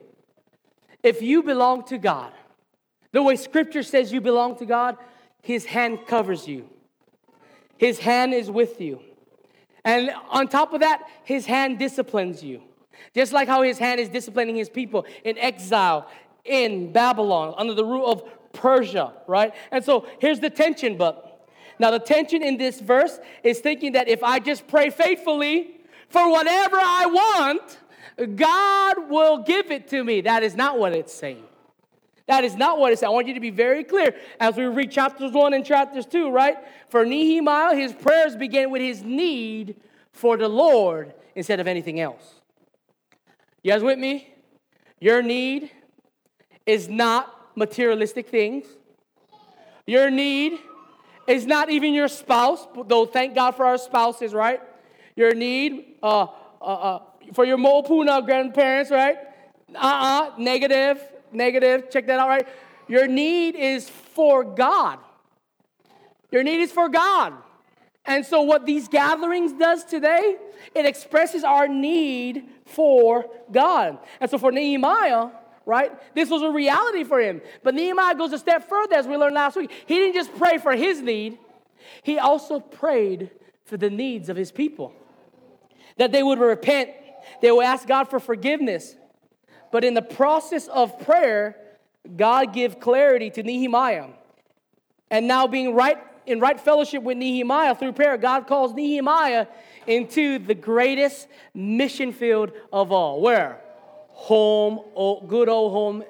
If 1.04 1.22
you 1.22 1.42
belong 1.42 1.84
to 1.86 1.98
God, 1.98 2.32
the 3.12 3.22
way 3.22 3.36
scripture 3.36 3.84
says 3.84 4.12
you 4.12 4.22
belong 4.22 4.58
to 4.58 4.66
God, 4.66 4.98
his 5.42 5.66
hand 5.66 6.06
covers 6.08 6.48
you. 6.48 6.70
His 7.78 8.00
hand 8.00 8.34
is 8.34 8.50
with 8.50 8.80
you. 8.80 9.02
And 9.84 10.12
on 10.30 10.48
top 10.48 10.74
of 10.74 10.82
that, 10.82 11.02
his 11.24 11.46
hand 11.46 11.80
disciplines 11.80 12.44
you. 12.44 12.62
Just 13.16 13.34
like 13.34 13.48
how 13.48 13.64
his 13.64 13.80
hand 13.80 14.00
is 14.00 14.10
disciplining 14.10 14.56
his 14.56 14.70
people 14.70 15.06
in 15.24 15.38
exile 15.38 16.08
in 16.46 16.92
Babylon 16.92 17.56
under 17.58 17.74
the 17.74 17.84
rule 17.84 18.06
of 18.12 18.24
Persia, 18.54 19.14
right? 19.28 19.54
And 19.72 19.84
so 19.84 20.08
here's 20.20 20.40
the 20.40 20.50
tension, 20.50 20.98
but 20.98 21.48
now 21.80 21.92
the 21.92 22.00
tension 22.00 22.44
in 22.44 22.58
this 22.58 22.80
verse 22.80 23.20
is 23.44 23.60
thinking 23.60 23.94
that 23.94 24.08
if 24.08 24.24
I 24.24 24.40
just 24.40 24.68
pray 24.68 24.90
faithfully 24.90 25.78
for 26.10 26.30
whatever 26.30 26.78
I 26.78 27.06
want, 27.08 28.36
God 28.36 29.10
will 29.10 29.40
give 29.40 29.72
it 29.72 29.88
to 29.90 30.04
me. 30.04 30.22
That 30.22 30.44
is 30.44 30.56
not 30.56 30.78
what 30.78 30.94
it's 30.94 31.14
saying. 31.14 31.44
That 32.28 32.44
is 32.44 32.56
not 32.56 32.80
what 32.80 32.92
it's 32.92 33.02
saying. 33.02 33.12
I 33.12 33.14
want 33.14 33.28
you 33.28 33.34
to 33.34 33.40
be 33.40 33.50
very 33.50 33.84
clear 33.84 34.16
as 34.40 34.56
we 34.56 34.64
read 34.66 34.92
chapters 34.92 35.32
1 35.32 35.54
and 35.54 35.66
chapters 35.66 36.06
2, 36.06 36.30
right? 36.30 36.58
For 36.90 37.06
Nehemiah, 37.06 37.76
his 37.76 37.94
prayers 37.94 38.36
began 38.36 38.72
with 38.72 38.82
his 38.82 39.04
need 39.04 39.76
for 40.12 40.38
the 40.38 40.48
Lord 40.48 41.14
instead 41.36 41.60
of 41.60 41.68
anything 41.68 42.00
else. 42.00 42.42
You 43.64 43.72
guys 43.72 43.84
with 43.84 44.00
me? 44.00 44.34
Your 45.00 45.22
need 45.22 45.72
is 46.66 46.88
not 46.88 47.36
materialistic 47.56 48.30
things. 48.30 48.66
Your 49.86 50.10
need 50.10 50.60
is 51.28 51.46
not 51.46 51.70
even 51.70 51.94
your 51.94 52.08
spouse, 52.08 52.68
though 52.86 53.06
thank 53.06 53.36
God 53.36 53.52
for 53.52 53.66
our 53.66 53.78
spouses, 53.78 54.34
right? 54.34 54.62
Your 55.16 55.34
need 55.34 55.96
uh, 56.02 56.28
uh, 56.62 56.66
uh, 56.66 57.00
for 57.34 57.46
your 57.46 57.58
Mopuna 57.58 58.26
grandparents, 58.26 58.92
right? 58.92 59.18
Uh-uh, 59.74 60.32
negative, 60.38 61.02
negative. 61.34 61.90
Check 61.90 62.08
that 62.08 62.20
out, 62.20 62.28
right? 62.28 62.48
Your 62.88 63.08
need 63.08 63.56
is 63.56 63.90
for 63.90 64.44
God. 64.44 65.00
Your 66.32 66.44
need 66.44 66.62
is 66.62 66.72
for 66.72 66.90
God. 66.90 67.34
And 68.06 68.26
so 68.26 68.42
what 68.42 68.66
these 68.66 68.88
gatherings 68.88 69.54
does 69.54 69.84
today, 69.86 70.38
it 70.74 70.86
expresses 70.86 71.44
our 71.44 71.68
need 71.68 72.46
for 72.66 73.26
God. 73.52 74.00
And 74.20 74.30
so 74.30 74.38
for 74.38 74.52
Nehemiah, 74.52 75.30
right? 75.66 75.92
This 76.16 76.30
was 76.30 76.42
a 76.42 76.50
reality 76.50 77.04
for 77.04 77.20
him. 77.20 77.42
But 77.64 77.76
Nehemiah 77.76 78.16
goes 78.16 78.34
a 78.34 78.40
step 78.40 78.68
further, 78.68 78.96
as 78.96 79.08
we 79.08 79.16
learned 79.18 79.36
last 79.36 79.56
week. 79.56 79.72
He 79.86 79.96
didn't 79.96 80.16
just 80.16 80.36
pray 80.36 80.58
for 80.58 80.76
his 80.76 81.02
need, 81.02 81.38
he 82.02 82.18
also 82.18 82.60
prayed 82.60 83.30
for 83.66 83.78
the 83.78 83.90
needs 83.90 84.30
of 84.30 84.36
his 84.36 84.52
people. 84.52 84.94
that 85.98 86.12
they 86.12 86.24
would 86.24 86.40
repent, 86.40 86.90
they 87.42 87.52
would 87.52 87.66
ask 87.66 87.88
God 87.88 88.06
for 88.10 88.20
forgiveness. 88.20 88.96
But 89.72 89.84
in 89.84 89.94
the 89.94 90.02
process 90.02 90.68
of 90.68 91.00
prayer, 91.00 91.58
God 92.16 92.54
give 92.54 92.80
clarity 92.80 93.30
to 93.32 93.44
Nehemiah. 93.44 94.08
And 95.10 95.28
now 95.28 95.48
being 95.48 95.76
right 95.76 95.98
in 96.26 96.40
right 96.40 96.60
fellowship 96.60 97.04
with 97.04 97.18
Nehemiah 97.18 97.76
through 97.76 97.94
prayer, 97.94 98.18
God 98.18 98.48
calls 98.48 98.74
Nehemiah 98.74 99.48
into 99.88 100.40
the 100.40 100.54
greatest 100.54 101.28
mission 101.54 102.14
field 102.14 102.52
of 102.72 102.92
all. 102.92 103.22
Where? 103.22 103.60
Home, 104.10 104.82
good 105.28 105.50
old 105.50 105.72
home, 105.72 106.04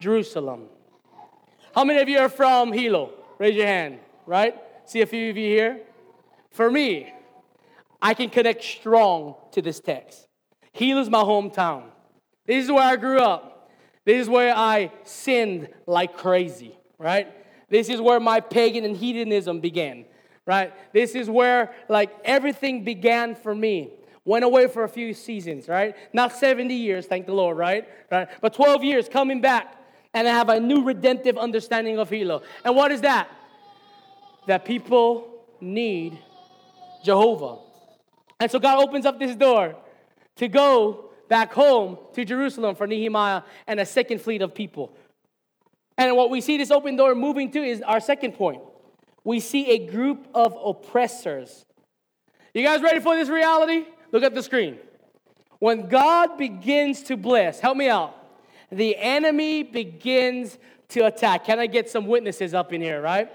Jerusalem. 0.00 0.66
How 1.74 1.84
many 1.84 2.00
of 2.00 2.08
you 2.08 2.18
are 2.18 2.28
from 2.28 2.72
Hilo? 2.72 3.12
Raise 3.38 3.56
your 3.56 3.66
hand, 3.66 3.98
right? 4.26 4.54
See 4.84 5.00
a 5.00 5.06
few 5.06 5.30
of 5.30 5.36
you 5.36 5.48
here. 5.48 5.80
For 6.50 6.70
me, 6.70 7.12
I 8.00 8.14
can 8.14 8.28
connect 8.28 8.62
strong 8.62 9.34
to 9.52 9.62
this 9.62 9.80
text. 9.80 10.28
Hilo's 10.72 11.08
my 11.08 11.22
hometown. 11.22 11.84
This 12.46 12.64
is 12.64 12.70
where 12.70 12.82
I 12.82 12.96
grew 12.96 13.18
up. 13.18 13.70
This 14.04 14.22
is 14.22 14.28
where 14.28 14.54
I 14.54 14.92
sinned 15.04 15.68
like 15.86 16.16
crazy, 16.16 16.76
right? 16.98 17.28
This 17.70 17.88
is 17.88 18.00
where 18.00 18.20
my 18.20 18.40
pagan 18.40 18.84
and 18.84 18.96
hedonism 18.96 19.60
began, 19.60 20.04
right? 20.44 20.72
This 20.92 21.14
is 21.14 21.30
where 21.30 21.74
like 21.88 22.10
everything 22.24 22.84
began 22.84 23.34
for 23.34 23.54
me. 23.54 23.92
Went 24.26 24.44
away 24.44 24.68
for 24.68 24.84
a 24.84 24.88
few 24.88 25.14
seasons, 25.14 25.68
right? 25.68 25.96
Not 26.12 26.32
70 26.32 26.74
years, 26.74 27.06
thank 27.06 27.26
the 27.26 27.34
Lord, 27.34 27.56
right? 27.56 27.88
Right? 28.10 28.28
But 28.40 28.54
12 28.54 28.84
years 28.84 29.08
coming 29.08 29.40
back 29.40 29.76
and 30.12 30.28
I 30.28 30.30
have 30.30 30.48
a 30.48 30.60
new 30.60 30.84
redemptive 30.84 31.36
understanding 31.36 31.98
of 31.98 32.08
Hilo. 32.08 32.42
And 32.64 32.76
what 32.76 32.92
is 32.92 33.00
that? 33.02 33.28
That 34.46 34.64
people 34.64 35.44
need 35.60 36.18
Jehovah. 37.04 37.58
And 38.38 38.50
so 38.50 38.58
God 38.58 38.82
opens 38.82 39.06
up 39.06 39.18
this 39.18 39.34
door 39.34 39.74
to 40.36 40.48
go 40.48 41.10
back 41.34 41.52
home 41.52 41.98
to 42.12 42.24
Jerusalem 42.24 42.76
for 42.76 42.86
Nehemiah 42.86 43.42
and 43.66 43.80
a 43.80 43.84
second 43.84 44.20
fleet 44.20 44.40
of 44.40 44.54
people. 44.54 44.96
And 45.98 46.16
what 46.16 46.30
we 46.30 46.40
see 46.40 46.58
this 46.58 46.70
open 46.70 46.94
door 46.94 47.12
moving 47.16 47.50
to 47.50 47.58
is 47.60 47.82
our 47.82 47.98
second 47.98 48.34
point. 48.34 48.62
We 49.24 49.40
see 49.40 49.72
a 49.72 49.84
group 49.84 50.28
of 50.32 50.56
oppressors. 50.64 51.66
You 52.54 52.62
guys 52.62 52.82
ready 52.82 53.00
for 53.00 53.16
this 53.16 53.28
reality? 53.28 53.84
Look 54.12 54.22
at 54.22 54.32
the 54.32 54.44
screen. 54.44 54.78
When 55.58 55.88
God 55.88 56.38
begins 56.38 57.02
to 57.02 57.16
bless, 57.16 57.58
help 57.58 57.76
me 57.76 57.88
out, 57.88 58.14
the 58.70 58.96
enemy 58.96 59.64
begins 59.64 60.56
to 60.90 61.06
attack. 61.06 61.46
Can 61.46 61.58
I 61.58 61.66
get 61.66 61.90
some 61.90 62.06
witnesses 62.06 62.54
up 62.54 62.72
in 62.72 62.80
here, 62.80 63.02
right? 63.02 63.28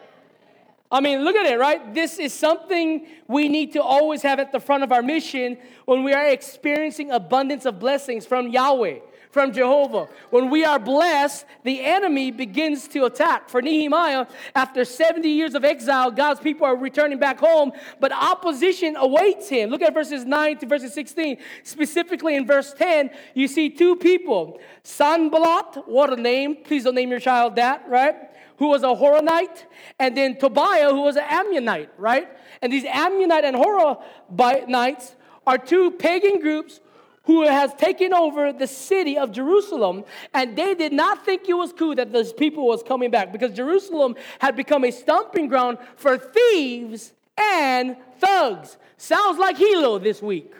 I 0.92 1.02
mean, 1.02 1.24
look 1.24 1.36
at 1.36 1.46
it, 1.46 1.60
right? 1.60 1.94
This 1.94 2.18
is 2.18 2.34
something 2.34 3.06
we 3.28 3.48
need 3.48 3.74
to 3.74 3.82
always 3.82 4.24
have 4.24 4.40
at 4.40 4.52
the 4.52 4.60
front 4.60 4.84
of 4.84 4.92
our 4.92 5.04
mission 5.04 5.58
when 5.86 6.04
we 6.04 6.14
are 6.14 6.28
experiencing 6.28 7.12
abundance 7.12 7.66
of 7.66 7.80
blessings 7.80 8.26
from 8.26 8.48
Yahweh 8.48 9.00
from 9.32 9.54
Jehovah. 9.54 10.08
When 10.32 10.50
we 10.50 10.66
are 10.66 10.80
blessed, 10.80 11.46
the 11.64 11.84
enemy 11.84 12.32
begins 12.32 12.88
to 12.90 13.06
attack. 13.06 13.50
For 13.50 13.62
Nehemiah, 13.62 14.26
after 14.56 14.84
70 14.84 15.30
years 15.30 15.54
of 15.54 15.64
exile, 15.64 16.10
God's 16.10 16.40
people 16.40 16.66
are 16.66 16.76
returning 16.76 17.20
back 17.20 17.40
home, 17.40 17.72
but 18.00 18.12
opposition 18.12 18.96
awaits 18.96 19.48
him. 19.48 19.70
Look 19.70 19.82
at 19.82 19.94
verses 19.94 20.26
9 20.26 20.58
to 20.60 20.66
verses 20.66 20.94
16. 20.94 21.38
Specifically 21.64 22.36
in 22.36 22.48
verse 22.48 22.74
10, 22.74 23.12
you 23.36 23.48
see 23.48 23.70
two 23.70 23.96
people 23.96 24.60
Sanballat, 24.82 25.88
what 25.88 26.12
a 26.12 26.20
name. 26.20 26.58
Please 26.64 26.86
don't 26.86 26.96
name 26.96 27.12
your 27.12 27.20
child 27.20 27.56
that, 27.58 27.88
right? 27.88 28.29
Who 28.60 28.68
was 28.68 28.84
a 28.84 28.88
Horonite, 28.88 29.66
and 29.98 30.16
then 30.16 30.38
Tobiah, 30.38 30.90
who 30.90 31.02
was 31.02 31.16
an 31.16 31.24
Ammonite, 31.28 31.90
right? 31.98 32.28
And 32.62 32.72
these 32.72 32.86
Ammonite 32.86 33.46
and 33.46 33.56
Horonites 33.56 35.16
are 35.48 35.58
two 35.58 35.92
pagan 35.92 36.40
groups 36.42 36.82
who 37.24 37.44
has 37.44 37.74
taken 37.76 38.14
over 38.14 38.52
the 38.52 38.68
city 38.68 39.18
of 39.18 39.32
Jerusalem, 39.32 40.04
and 40.34 40.58
they 40.58 40.74
did 40.74 40.92
not 40.92 41.24
think 41.26 41.48
it 41.48 41.54
was 41.54 41.72
cool 41.72 41.96
that 41.96 42.12
those 42.12 42.34
people 42.34 42.68
was 42.68 42.84
coming 42.84 43.10
back 43.12 43.32
because 43.32 43.54
Jerusalem 43.54 44.16
had 44.40 44.56
become 44.56 44.84
a 44.84 44.92
stomping 44.92 45.48
ground 45.48 45.78
for 45.96 46.18
thieves 46.18 47.14
and 47.38 47.96
thugs. 48.20 48.78
Sounds 48.98 49.40
like 49.40 49.58
Hilo 49.58 50.00
this 50.00 50.22
week, 50.22 50.54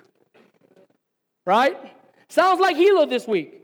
right? 1.46 1.78
Sounds 2.30 2.62
like 2.62 2.78
Hilo 2.78 3.06
this 3.06 3.28
week. 3.28 3.59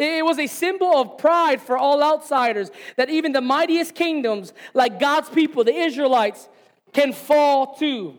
It 0.00 0.24
was 0.24 0.38
a 0.38 0.46
symbol 0.46 0.96
of 0.96 1.18
pride 1.18 1.60
for 1.60 1.76
all 1.76 2.02
outsiders 2.02 2.70
that 2.96 3.10
even 3.10 3.32
the 3.32 3.42
mightiest 3.42 3.94
kingdoms, 3.94 4.54
like 4.72 4.98
God's 4.98 5.28
people, 5.28 5.62
the 5.62 5.74
Israelites, 5.74 6.48
can 6.94 7.12
fall 7.12 7.74
to. 7.76 8.16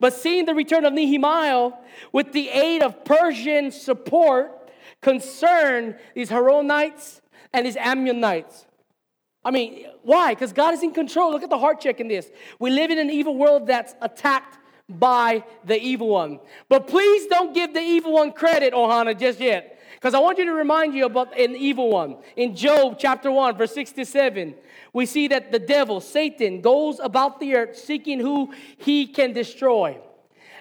But 0.00 0.14
seeing 0.14 0.46
the 0.46 0.54
return 0.54 0.86
of 0.86 0.94
Nehemiah 0.94 1.72
with 2.12 2.32
the 2.32 2.48
aid 2.48 2.82
of 2.82 3.04
Persian 3.04 3.70
support 3.72 4.70
concerned 5.02 5.96
these 6.14 6.30
Horonites 6.30 7.20
and 7.52 7.66
these 7.66 7.76
Ammonites. 7.76 8.64
I 9.44 9.50
mean, 9.50 9.86
why? 10.02 10.32
Because 10.32 10.54
God 10.54 10.72
is 10.72 10.82
in 10.82 10.92
control. 10.92 11.30
Look 11.30 11.42
at 11.42 11.50
the 11.50 11.58
heart 11.58 11.80
check 11.80 12.00
in 12.00 12.08
this. 12.08 12.30
We 12.58 12.70
live 12.70 12.90
in 12.90 12.98
an 12.98 13.10
evil 13.10 13.36
world 13.36 13.66
that's 13.66 13.94
attacked 14.00 14.58
by 14.88 15.44
the 15.64 15.78
evil 15.78 16.08
one. 16.08 16.40
But 16.70 16.86
please 16.86 17.26
don't 17.26 17.54
give 17.54 17.74
the 17.74 17.80
evil 17.80 18.14
one 18.14 18.32
credit, 18.32 18.72
Ohana, 18.72 19.18
just 19.18 19.40
yet. 19.40 19.77
Because 19.98 20.14
I 20.14 20.20
want 20.20 20.38
you 20.38 20.44
to 20.44 20.52
remind 20.52 20.94
you 20.94 21.06
about 21.06 21.36
an 21.36 21.56
evil 21.56 21.90
one. 21.90 22.18
In 22.36 22.54
Job 22.54 22.98
chapter 23.00 23.32
1, 23.32 23.58
verse 23.58 23.74
67, 23.74 24.54
we 24.92 25.06
see 25.06 25.26
that 25.26 25.50
the 25.50 25.58
devil, 25.58 26.00
Satan, 26.00 26.60
goes 26.60 27.00
about 27.00 27.40
the 27.40 27.56
earth 27.56 27.76
seeking 27.76 28.20
who 28.20 28.54
he 28.76 29.08
can 29.08 29.32
destroy. 29.32 29.98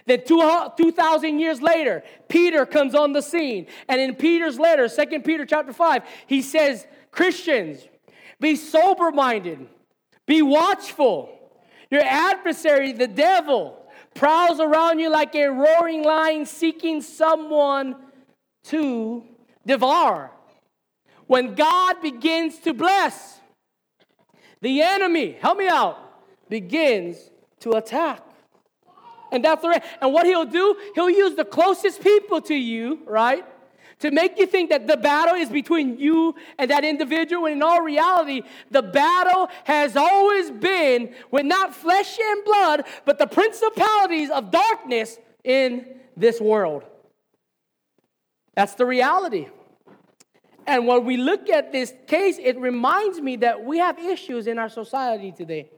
Then 0.08 0.24
2,000 0.26 1.40
years 1.40 1.62
later, 1.62 2.04
Peter 2.30 2.66
comes 2.66 2.96
on 2.96 3.14
the 3.14 3.22
scene. 3.22 3.68
And 3.88 4.02
in 4.02 4.16
Peter's 4.16 4.58
letter, 4.58 4.90
2 4.90 5.20
Peter 5.20 5.46
chapter 5.46 5.72
5, 5.72 6.04
he 6.26 6.42
says, 6.42 6.88
Christians, 7.12 7.88
be 8.40 8.56
sober 8.56 9.12
minded, 9.12 9.68
be 10.26 10.42
watchful. 10.42 11.30
Your 11.92 12.04
adversary, 12.04 12.92
the 12.92 13.08
devil, 13.08 13.78
prowls 14.16 14.60
around 14.60 14.98
you 14.98 15.12
like 15.12 15.36
a 15.36 15.48
roaring 15.48 16.04
lion 16.04 16.46
seeking 16.48 17.02
someone 17.02 17.96
to 18.68 19.24
devour. 19.66 20.32
When 21.28 21.56
God 21.56 22.02
begins 22.02 22.60
to 22.60 22.74
bless, 22.74 23.40
the 24.62 24.82
enemy, 24.82 25.34
help 25.34 25.58
me 25.58 25.68
out, 25.68 25.98
begins 26.50 27.18
to 27.60 27.72
attack. 27.74 28.24
And 29.32 29.44
that's 29.44 29.62
the 29.62 29.70
right. 29.70 29.84
And 30.02 30.14
what 30.14 30.26
he'll 30.26 30.46
do, 30.46 30.78
he'll 30.96 31.10
use 31.10 31.36
the 31.36 31.46
closest 31.46 32.02
people 32.02 32.42
to 32.42 32.56
you, 32.56 33.02
right? 33.06 33.46
To 34.00 34.12
make 34.12 34.38
you 34.38 34.46
think 34.46 34.70
that 34.70 34.88
the 34.88 34.96
battle 34.96 35.36
is 35.36 35.50
between 35.50 35.98
you 36.00 36.36
and 36.58 36.70
that 36.70 36.86
individual, 36.86 37.44
when 37.44 37.54
in 37.54 37.64
all 37.64 37.82
reality, 37.82 38.44
the 38.72 38.84
battle 38.84 39.50
has 39.64 39.98
always 39.98 40.52
been 40.52 41.14
with 41.32 41.46
not 41.46 41.76
flesh 41.76 42.18
and 42.20 42.46
blood, 42.46 42.84
but 43.06 43.18
the 43.18 43.28
principalities 43.28 44.30
of 44.30 44.52
darkness 44.52 45.18
in 45.44 45.86
this 46.16 46.40
world. 46.40 46.84
That's 48.58 48.74
the 48.74 48.88
reality. 48.88 49.46
And 50.66 50.88
when 50.88 51.06
we 51.06 51.16
look 51.16 51.48
at 51.48 51.72
this 51.72 51.94
case, 52.08 52.40
it 52.42 52.58
reminds 52.58 53.22
me 53.22 53.36
that 53.36 53.64
we 53.64 53.78
have 53.78 54.00
issues 54.00 54.48
in 54.48 54.58
our 54.58 54.68
society 54.68 55.32
today. 55.32 55.70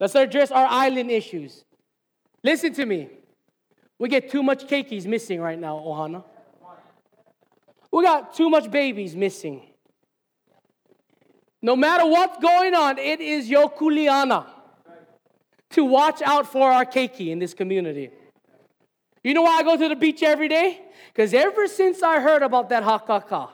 Let's 0.00 0.14
address 0.14 0.50
our 0.50 0.66
island 0.66 1.10
issues. 1.10 1.66
Listen 2.42 2.72
to 2.72 2.86
me. 2.86 3.10
We 3.98 4.08
get 4.08 4.30
too 4.30 4.42
much 4.42 4.64
keikis 4.64 5.04
missing 5.04 5.38
right 5.38 5.58
now, 5.58 5.76
Ohana. 5.76 6.24
We 7.92 8.02
got 8.02 8.34
too 8.34 8.48
much 8.48 8.70
babies 8.70 9.14
missing. 9.14 9.60
No 11.60 11.76
matter 11.76 12.06
what's 12.06 12.42
going 12.42 12.74
on, 12.74 12.96
it 12.96 13.20
is 13.20 13.50
your 13.50 13.70
kuleana 13.70 14.46
to 15.72 15.84
watch 15.84 16.22
out 16.22 16.50
for 16.50 16.70
our 16.70 16.86
keiki 16.86 17.28
in 17.28 17.38
this 17.38 17.52
community. 17.52 18.10
You 19.24 19.32
know 19.32 19.42
why 19.42 19.58
I 19.58 19.62
go 19.62 19.76
to 19.76 19.88
the 19.88 19.96
beach 19.96 20.22
every 20.22 20.48
day? 20.48 20.82
Because 21.08 21.32
ever 21.32 21.66
since 21.66 22.02
I 22.02 22.20
heard 22.20 22.42
about 22.42 22.68
that 22.68 22.82
hakaka, 22.82 23.48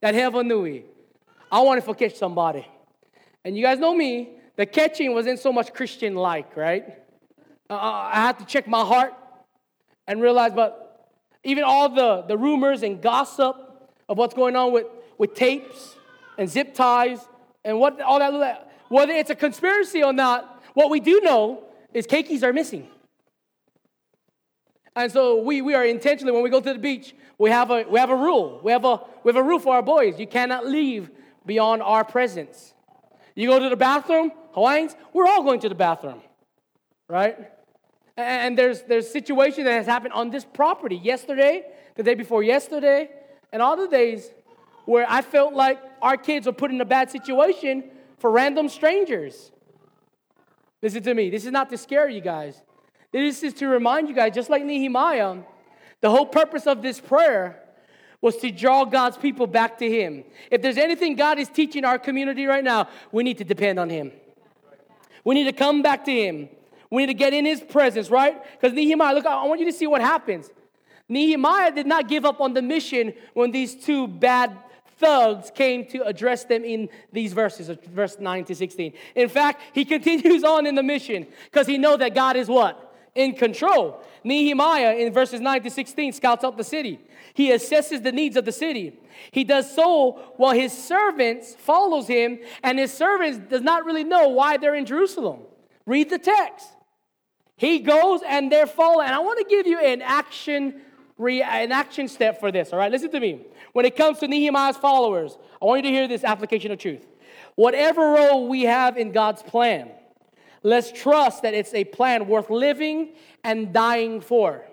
that 0.00 0.12
heavenui, 0.12 0.82
I 1.50 1.60
wanted 1.60 1.84
to 1.84 1.94
catch 1.94 2.16
somebody. 2.16 2.66
And 3.44 3.56
you 3.56 3.62
guys 3.62 3.78
know 3.78 3.94
me, 3.94 4.30
the 4.56 4.66
catching 4.66 5.14
wasn't 5.14 5.38
so 5.38 5.52
much 5.52 5.72
Christian 5.72 6.16
like, 6.16 6.56
right? 6.56 6.98
Uh, 7.70 7.74
uh, 7.74 8.10
I 8.12 8.16
had 8.16 8.40
to 8.40 8.44
check 8.44 8.66
my 8.66 8.84
heart 8.84 9.14
and 10.08 10.20
realize, 10.20 10.52
but 10.52 11.12
even 11.44 11.62
all 11.62 11.88
the, 11.88 12.22
the 12.22 12.36
rumors 12.36 12.82
and 12.82 13.00
gossip 13.00 13.56
of 14.08 14.18
what's 14.18 14.34
going 14.34 14.56
on 14.56 14.72
with, 14.72 14.86
with 15.16 15.34
tapes 15.34 15.94
and 16.38 16.48
zip 16.48 16.74
ties 16.74 17.20
and 17.64 17.78
what 17.78 18.00
all 18.00 18.18
that, 18.18 18.72
whether 18.88 19.12
it's 19.12 19.30
a 19.30 19.36
conspiracy 19.36 20.02
or 20.02 20.12
not, 20.12 20.62
what 20.74 20.90
we 20.90 20.98
do 20.98 21.20
know 21.20 21.62
is 21.92 22.04
keikis 22.04 22.42
are 22.42 22.52
missing. 22.52 22.88
And 24.96 25.10
so 25.10 25.42
we, 25.42 25.60
we 25.60 25.74
are 25.74 25.84
intentionally, 25.84 26.32
when 26.32 26.42
we 26.42 26.50
go 26.50 26.60
to 26.60 26.72
the 26.72 26.78
beach, 26.78 27.14
we 27.38 27.50
have, 27.50 27.70
a, 27.70 27.84
we 27.88 27.98
have 27.98 28.10
a 28.10 28.16
rule. 28.16 28.60
We 28.62 28.70
have 28.72 28.84
a, 28.84 29.00
we 29.24 29.30
have 29.30 29.36
a 29.36 29.42
rule 29.42 29.58
for 29.58 29.74
our 29.74 29.82
boys. 29.82 30.18
You 30.20 30.26
cannot 30.26 30.66
leave 30.66 31.10
beyond 31.44 31.82
our 31.82 32.04
presence. 32.04 32.74
You 33.34 33.48
go 33.48 33.58
to 33.58 33.68
the 33.68 33.76
bathroom, 33.76 34.30
Hawaiians, 34.52 34.94
we're 35.12 35.26
all 35.26 35.42
going 35.42 35.60
to 35.60 35.68
the 35.68 35.74
bathroom, 35.74 36.20
right? 37.08 37.50
And 38.16 38.56
there's 38.56 38.82
there's 38.82 39.10
situation 39.10 39.64
that 39.64 39.72
has 39.72 39.86
happened 39.86 40.12
on 40.12 40.30
this 40.30 40.44
property 40.44 40.94
yesterday, 40.94 41.64
the 41.96 42.04
day 42.04 42.14
before 42.14 42.44
yesterday, 42.44 43.10
and 43.52 43.60
all 43.60 43.76
the 43.76 43.88
days 43.88 44.30
where 44.84 45.04
I 45.08 45.20
felt 45.20 45.54
like 45.54 45.82
our 46.00 46.16
kids 46.16 46.46
were 46.46 46.52
put 46.52 46.70
in 46.70 46.80
a 46.80 46.84
bad 46.84 47.10
situation 47.10 47.84
for 48.18 48.30
random 48.30 48.68
strangers. 48.68 49.50
Listen 50.80 51.02
to 51.02 51.14
me. 51.14 51.30
This 51.30 51.44
is 51.44 51.50
not 51.50 51.70
to 51.70 51.78
scare 51.78 52.08
you 52.08 52.20
guys. 52.20 52.62
This 53.14 53.44
is 53.44 53.54
to 53.54 53.68
remind 53.68 54.08
you 54.08 54.14
guys, 54.14 54.34
just 54.34 54.50
like 54.50 54.64
Nehemiah, 54.64 55.36
the 56.00 56.10
whole 56.10 56.26
purpose 56.26 56.66
of 56.66 56.82
this 56.82 56.98
prayer 56.98 57.62
was 58.20 58.36
to 58.38 58.50
draw 58.50 58.84
God's 58.84 59.16
people 59.16 59.46
back 59.46 59.78
to 59.78 59.88
Him. 59.88 60.24
If 60.50 60.62
there's 60.62 60.76
anything 60.76 61.14
God 61.14 61.38
is 61.38 61.48
teaching 61.48 61.84
our 61.84 61.96
community 61.96 62.46
right 62.46 62.64
now, 62.64 62.88
we 63.12 63.22
need 63.22 63.38
to 63.38 63.44
depend 63.44 63.78
on 63.78 63.88
Him. 63.88 64.10
We 65.22 65.36
need 65.36 65.44
to 65.44 65.52
come 65.52 65.80
back 65.80 66.04
to 66.06 66.10
Him. 66.10 66.48
We 66.90 67.02
need 67.02 67.12
to 67.12 67.14
get 67.14 67.32
in 67.32 67.46
His 67.46 67.60
presence, 67.60 68.10
right? 68.10 68.36
Because 68.54 68.74
Nehemiah, 68.74 69.14
look, 69.14 69.26
I 69.26 69.46
want 69.46 69.60
you 69.60 69.66
to 69.66 69.72
see 69.72 69.86
what 69.86 70.00
happens. 70.00 70.50
Nehemiah 71.08 71.70
did 71.70 71.86
not 71.86 72.08
give 72.08 72.24
up 72.24 72.40
on 72.40 72.52
the 72.52 72.62
mission 72.62 73.12
when 73.32 73.52
these 73.52 73.76
two 73.76 74.08
bad 74.08 74.58
thugs 74.98 75.52
came 75.54 75.86
to 75.86 76.02
address 76.02 76.42
them 76.42 76.64
in 76.64 76.88
these 77.12 77.32
verses, 77.32 77.70
verse 77.86 78.18
9 78.18 78.44
to 78.46 78.56
16. 78.56 78.92
In 79.14 79.28
fact, 79.28 79.62
he 79.72 79.84
continues 79.84 80.42
on 80.42 80.66
in 80.66 80.74
the 80.74 80.82
mission 80.82 81.28
because 81.44 81.68
he 81.68 81.78
knows 81.78 82.00
that 82.00 82.12
God 82.12 82.34
is 82.34 82.48
what? 82.48 82.83
In 83.14 83.34
control. 83.34 84.02
Nehemiah 84.24 84.96
in 84.96 85.12
verses 85.12 85.40
9 85.40 85.62
to 85.62 85.70
16 85.70 86.14
scouts 86.14 86.42
out 86.44 86.56
the 86.56 86.64
city. 86.64 86.98
He 87.34 87.50
assesses 87.50 88.02
the 88.02 88.12
needs 88.12 88.36
of 88.36 88.44
the 88.44 88.52
city. 88.52 88.98
He 89.30 89.44
does 89.44 89.72
so 89.72 90.32
while 90.36 90.52
his 90.52 90.72
servants 90.72 91.54
follows 91.54 92.08
him, 92.08 92.38
and 92.62 92.78
his 92.78 92.92
servants 92.92 93.38
does 93.50 93.62
not 93.62 93.84
really 93.84 94.04
know 94.04 94.28
why 94.28 94.56
they're 94.56 94.74
in 94.74 94.86
Jerusalem. 94.86 95.40
Read 95.86 96.10
the 96.10 96.18
text. 96.18 96.68
He 97.56 97.78
goes 97.80 98.20
and 98.26 98.50
they're 98.50 98.66
following. 98.66 99.06
And 99.06 99.14
I 99.14 99.20
want 99.20 99.38
to 99.38 99.44
give 99.44 99.66
you 99.66 99.78
an 99.78 100.02
action, 100.02 100.80
an 101.18 101.72
action 101.72 102.08
step 102.08 102.40
for 102.40 102.50
this. 102.50 102.72
All 102.72 102.78
right, 102.78 102.90
listen 102.90 103.10
to 103.12 103.20
me. 103.20 103.46
When 103.72 103.84
it 103.84 103.96
comes 103.96 104.18
to 104.20 104.28
Nehemiah's 104.28 104.76
followers, 104.76 105.38
I 105.62 105.66
want 105.66 105.84
you 105.84 105.90
to 105.90 105.96
hear 105.96 106.08
this 106.08 106.24
application 106.24 106.72
of 106.72 106.78
truth. 106.78 107.06
Whatever 107.54 108.00
role 108.00 108.48
we 108.48 108.62
have 108.62 108.96
in 108.96 109.12
God's 109.12 109.42
plan, 109.42 109.90
let's 110.64 110.90
trust 110.90 111.42
that 111.42 111.54
it's 111.54 111.72
a 111.72 111.84
plan 111.84 112.26
worth 112.26 112.50
living 112.50 113.10
and 113.44 113.72
dying 113.72 114.20
for. 114.20 114.64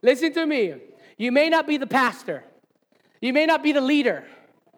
Listen 0.00 0.32
to 0.32 0.46
me. 0.46 0.74
You 1.18 1.30
may 1.30 1.50
not 1.50 1.66
be 1.66 1.76
the 1.76 1.86
pastor, 1.86 2.44
you 3.20 3.34
may 3.34 3.44
not 3.44 3.62
be 3.62 3.72
the 3.72 3.82
leader, 3.82 4.24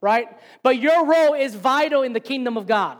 right? 0.00 0.26
But 0.64 0.78
your 0.78 1.06
role 1.06 1.34
is 1.34 1.54
vital 1.54 2.02
in 2.02 2.12
the 2.12 2.20
kingdom 2.20 2.56
of 2.56 2.66
God. 2.66 2.98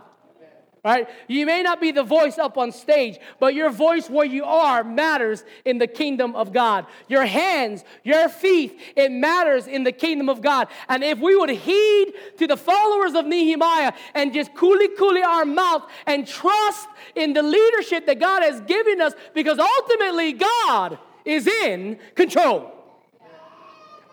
Right? 0.87 1.09
You 1.27 1.47
may 1.47 1.65
not 1.65 1.81
be 1.81 1.91
the 1.91 2.05
voice 2.05 2.39
up 2.39 2.57
on 2.57 2.71
stage, 2.71 3.19
but 3.41 3.55
your 3.55 3.71
voice 3.71 4.09
where 4.09 4.25
you 4.25 4.45
are 4.45 4.85
matters 4.85 5.45
in 5.65 5.79
the 5.79 5.89
kingdom 5.89 6.37
of 6.37 6.53
God. 6.53 6.87
Your 7.09 7.27
hands, 7.27 7.83
your 8.05 8.29
feet, 8.29 8.79
it 8.95 9.11
matters 9.11 9.67
in 9.67 9.83
the 9.83 9.91
kingdom 9.91 10.29
of 10.29 10.41
God. 10.41 10.69
And 10.89 11.03
if 11.03 11.19
we 11.19 11.35
would 11.35 11.51
heed 11.51 12.13
to 12.39 12.47
the 12.47 12.57
followers 12.57 13.15
of 13.15 13.27
Nehemiah 13.27 13.95
and 14.15 14.33
just 14.33 14.55
kuli, 14.55 14.87
kuli 14.97 15.23
our 15.23 15.45
mouth 15.45 15.83
and 16.07 16.25
trust 16.25 16.89
in 17.17 17.33
the 17.33 17.43
leadership 17.43 18.07
that 18.07 18.21
God 18.21 18.45
has 18.45 18.61
given 18.61 19.01
us, 19.01 19.13
because 19.35 19.59
ultimately 19.59 20.35
God 20.35 21.01
is 21.25 21.49
in 21.49 21.99
control 22.15 22.77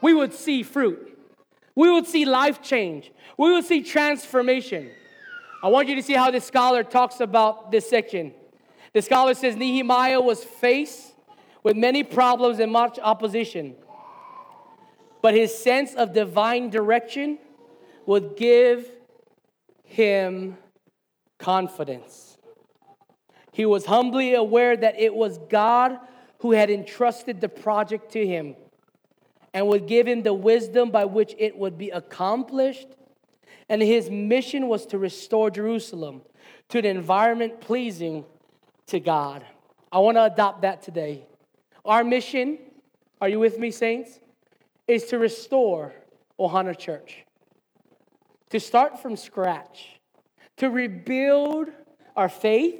we 0.04 0.14
would 0.14 0.34
see 0.34 0.64
fruit. 0.64 1.18
We 1.76 1.90
would 1.90 2.06
see 2.06 2.26
life 2.26 2.62
change. 2.62 3.12
We 3.38 3.52
would 3.54 3.64
see 3.64 3.82
transformation. 3.82 4.92
I 5.63 5.67
want 5.69 5.88
you 5.88 5.95
to 5.95 6.04
see 6.04 6.13
how 6.13 6.30
this 6.30 6.43
scholar 6.43 6.84
talks 6.84 7.21
about 7.21 7.71
this 7.71 7.89
section. 7.89 8.34
The 8.91 9.02
scholar 9.02 9.34
says 9.34 9.56
Nehemiah 9.56 10.19
was 10.19 10.43
faced 10.43 11.13
with 11.63 11.78
many 11.78 12.04
problems 12.04 12.60
and 12.60 12.69
much 12.69 12.99
opposition, 13.02 13.76
but 15.21 15.34
his 15.34 15.58
sense 15.58 15.93
of 15.93 16.12
divine 16.13 16.69
direction 16.69 17.39
would 18.06 18.36
give 18.36 18.91
him 19.86 20.58
confidence. 21.39 22.38
He 23.54 23.65
was 23.65 23.86
humbly 23.86 24.34
aware 24.34 24.76
that 24.76 24.99
it 24.99 25.15
was 25.15 25.38
God 25.49 25.97
who 26.39 26.52
had 26.52 26.69
entrusted 26.69 27.39
the 27.39 27.47
project 27.47 28.12
to 28.12 28.28
him 28.28 28.58
and 29.54 29.65
would 29.67 29.88
give 29.88 30.10
him 30.10 30.23
the 30.23 30.34
wisdom 30.34 30.91
by 30.91 31.06
which 31.06 31.34
it 31.38 31.58
would 31.58 31.78
be 31.78 31.89
accomplished. 31.89 32.88
And 33.69 33.82
his 33.82 34.10
mission 34.10 34.67
was 34.67 34.86
to 34.88 34.97
restore 34.97 35.49
Jerusalem 35.49 36.21
to 36.69 36.80
an 36.80 36.86
environment 36.86 37.62
pleasing 37.62 38.26
to 38.88 38.99
God. 38.99 39.45
I 39.91 39.99
want 39.99 40.17
to 40.17 40.23
adopt 40.23 40.62
that 40.62 40.82
today. 40.82 41.26
Our 41.86 42.04
mission, 42.04 42.58
are 43.21 43.30
you 43.30 43.39
with 43.39 43.60
me, 43.60 43.71
saints? 43.71 44.19
Is 44.88 45.06
to 45.06 45.17
restore 45.17 45.93
Ohana 46.39 46.78
Church. 46.78 47.26
To 48.49 48.60
start 48.60 49.02
from 49.02 49.15
scratch, 49.15 49.99
to 50.58 50.69
rebuild 50.69 51.69
our 52.15 52.30
faith, 52.30 52.80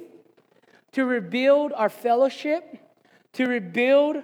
to 0.92 1.04
rebuild 1.04 1.72
our 1.72 1.88
fellowship, 1.88 2.78
to 3.32 3.46
rebuild 3.46 4.18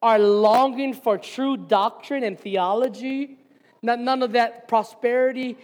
our 0.00 0.18
longing 0.18 0.94
for 0.94 1.18
true 1.18 1.56
doctrine 1.56 2.22
and 2.22 2.38
theology, 2.38 3.38
none 3.82 4.22
of 4.22 4.32
that 4.32 4.68
prosperity, 4.68 5.58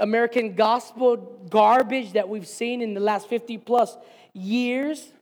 American 0.00 0.54
gospel 0.54 1.16
garbage 1.48 2.12
that 2.12 2.28
we've 2.28 2.48
seen 2.48 2.82
in 2.82 2.94
the 2.94 3.00
last 3.00 3.28
50 3.28 3.58
plus 3.58 3.96
years, 4.32 5.12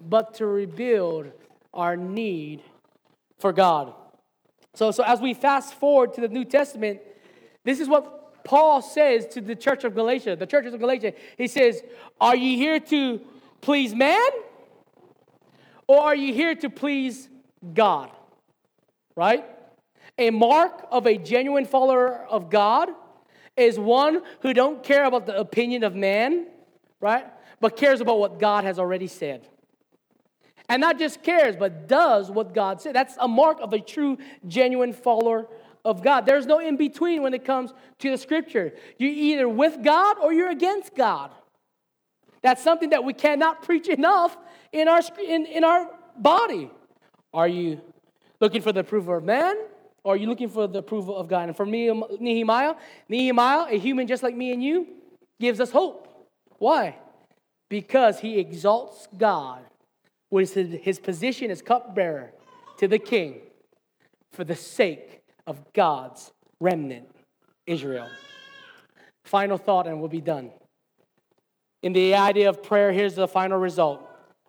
but 0.00 0.34
to 0.34 0.46
rebuild 0.46 1.32
our 1.74 1.96
need 1.96 2.62
for 3.38 3.52
God. 3.52 3.92
So, 4.74 4.90
so 4.90 5.02
as 5.04 5.20
we 5.20 5.34
fast 5.34 5.74
forward 5.74 6.14
to 6.14 6.20
the 6.20 6.28
New 6.28 6.44
Testament, 6.44 7.00
this 7.64 7.80
is 7.80 7.88
what 7.88 8.44
Paul 8.44 8.80
says 8.80 9.26
to 9.28 9.40
the 9.40 9.56
church 9.56 9.84
of 9.84 9.94
Galatia, 9.94 10.36
the 10.36 10.46
churches 10.46 10.72
of 10.72 10.80
Galatia. 10.80 11.12
He 11.36 11.48
says, 11.48 11.82
Are 12.20 12.36
you 12.36 12.56
here 12.56 12.80
to 12.80 13.20
please 13.60 13.94
man? 13.94 14.30
Or 15.86 16.00
are 16.00 16.14
you 16.14 16.32
here 16.32 16.54
to 16.54 16.70
please 16.70 17.28
God, 17.74 18.10
right? 19.16 19.44
A 20.18 20.30
mark 20.30 20.86
of 20.90 21.06
a 21.06 21.16
genuine 21.16 21.64
follower 21.64 22.26
of 22.28 22.50
God 22.50 22.90
is 23.58 23.78
one 23.78 24.22
who 24.40 24.52
don't 24.52 24.82
care 24.82 25.04
about 25.04 25.26
the 25.26 25.38
opinion 25.38 25.84
of 25.84 25.94
man, 25.94 26.46
right? 27.00 27.26
But 27.60 27.76
cares 27.76 28.00
about 28.00 28.18
what 28.18 28.38
God 28.38 28.64
has 28.64 28.78
already 28.78 29.06
said. 29.06 29.46
And 30.68 30.80
not 30.80 30.98
just 30.98 31.22
cares, 31.22 31.56
but 31.56 31.88
does 31.88 32.30
what 32.30 32.54
God 32.54 32.80
said. 32.80 32.94
That's 32.94 33.16
a 33.18 33.26
mark 33.26 33.58
of 33.60 33.72
a 33.72 33.80
true, 33.80 34.18
genuine 34.46 34.92
follower 34.92 35.48
of 35.84 36.02
God. 36.02 36.26
There's 36.26 36.46
no 36.46 36.58
in 36.58 36.76
between 36.76 37.22
when 37.22 37.32
it 37.32 37.44
comes 37.44 37.72
to 38.00 38.10
the 38.10 38.18
scripture. 38.18 38.74
You're 38.98 39.10
either 39.10 39.48
with 39.48 39.82
God 39.82 40.18
or 40.20 40.32
you're 40.32 40.50
against 40.50 40.94
God. 40.94 41.30
That's 42.42 42.62
something 42.62 42.90
that 42.90 43.02
we 43.02 43.14
cannot 43.14 43.62
preach 43.62 43.88
enough 43.88 44.36
in 44.72 44.88
our, 44.88 45.00
in, 45.26 45.46
in 45.46 45.64
our 45.64 45.88
body. 46.16 46.70
Are 47.32 47.48
you 47.48 47.80
looking 48.40 48.62
for 48.62 48.72
the 48.72 48.80
approval 48.80 49.16
of 49.16 49.24
man? 49.24 49.56
Or 50.04 50.14
are 50.14 50.16
you 50.16 50.26
looking 50.26 50.48
for 50.48 50.66
the 50.66 50.78
approval 50.78 51.16
of 51.16 51.28
God? 51.28 51.48
And 51.48 51.56
for 51.56 51.66
me, 51.66 51.88
um, 51.88 52.04
Nehemiah, 52.20 52.74
Nehemiah, 53.08 53.66
a 53.68 53.78
human 53.78 54.06
just 54.06 54.22
like 54.22 54.34
me 54.34 54.52
and 54.52 54.62
you, 54.62 54.86
gives 55.40 55.60
us 55.60 55.70
hope. 55.70 56.28
Why? 56.58 56.96
Because 57.68 58.20
he 58.20 58.38
exalts 58.38 59.08
God 59.16 59.62
with 60.30 60.54
his 60.54 60.98
position 60.98 61.50
as 61.50 61.62
cupbearer 61.62 62.32
to 62.78 62.88
the 62.88 62.98
king 62.98 63.40
for 64.32 64.44
the 64.44 64.54
sake 64.54 65.20
of 65.46 65.60
God's 65.72 66.30
remnant, 66.60 67.08
Israel. 67.66 68.08
Final 69.24 69.58
thought, 69.58 69.86
and 69.86 70.00
we'll 70.00 70.08
be 70.08 70.20
done. 70.20 70.50
In 71.82 71.92
the 71.92 72.14
idea 72.14 72.48
of 72.48 72.62
prayer, 72.62 72.92
here's 72.92 73.14
the 73.14 73.28
final 73.28 73.58
result 73.58 74.04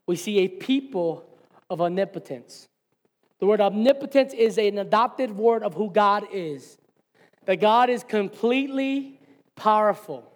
we 0.08 0.16
see 0.16 0.40
a 0.40 0.48
people 0.48 1.24
of 1.70 1.82
omnipotence. 1.82 2.69
The 3.40 3.46
word 3.46 3.62
omnipotence 3.62 4.34
is 4.34 4.58
an 4.58 4.78
adopted 4.78 5.32
word 5.32 5.64
of 5.64 5.74
who 5.74 5.90
God 5.90 6.28
is. 6.32 6.78
That 7.46 7.62
God 7.62 7.90
is 7.90 8.04
completely 8.04 9.20
powerful. 9.56 10.30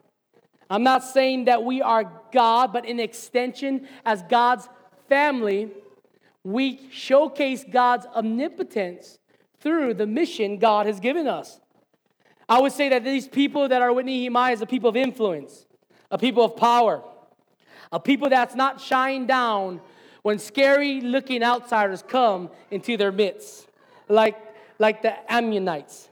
I'm 0.70 0.84
not 0.84 1.04
saying 1.04 1.46
that 1.46 1.64
we 1.64 1.82
are 1.82 2.12
God, 2.32 2.74
but 2.74 2.86
in 2.86 3.00
extension, 3.00 3.88
as 4.06 4.24
God's 4.24 4.68
family, 5.08 5.70
we 6.44 6.80
showcase 6.92 7.64
God's 7.70 8.06
omnipotence 8.08 9.20
through 9.60 9.94
the 9.94 10.08
mission 10.08 10.58
God 10.58 10.86
has 10.86 11.00
given 11.00 11.28
us. 11.28 11.60
I 12.50 12.60
would 12.60 12.72
say 12.72 12.90
that 12.90 13.04
these 13.04 13.28
people 13.28 13.70
that 13.70 13.82
are 13.82 13.94
with 13.94 14.06
Nehemiah 14.06 14.54
is 14.54 14.62
a 14.62 14.66
people 14.66 14.90
of 14.90 14.96
influence, 14.98 15.66
a 16.10 16.18
people 16.18 16.44
of 16.44 16.58
power, 16.58 17.02
a 17.92 18.00
people 18.00 18.30
that's 18.30 18.56
not 18.56 18.82
shying 18.82 19.26
down 19.26 19.82
when 20.24 20.40
scary 20.40 21.02
looking 21.02 21.44
outsiders 21.44 22.02
come 22.02 22.50
into 22.72 22.98
their 22.98 23.12
midst, 23.12 23.68
like, 24.10 24.38
like 24.80 25.02
the 25.02 25.14
Ammonites. 25.32 26.10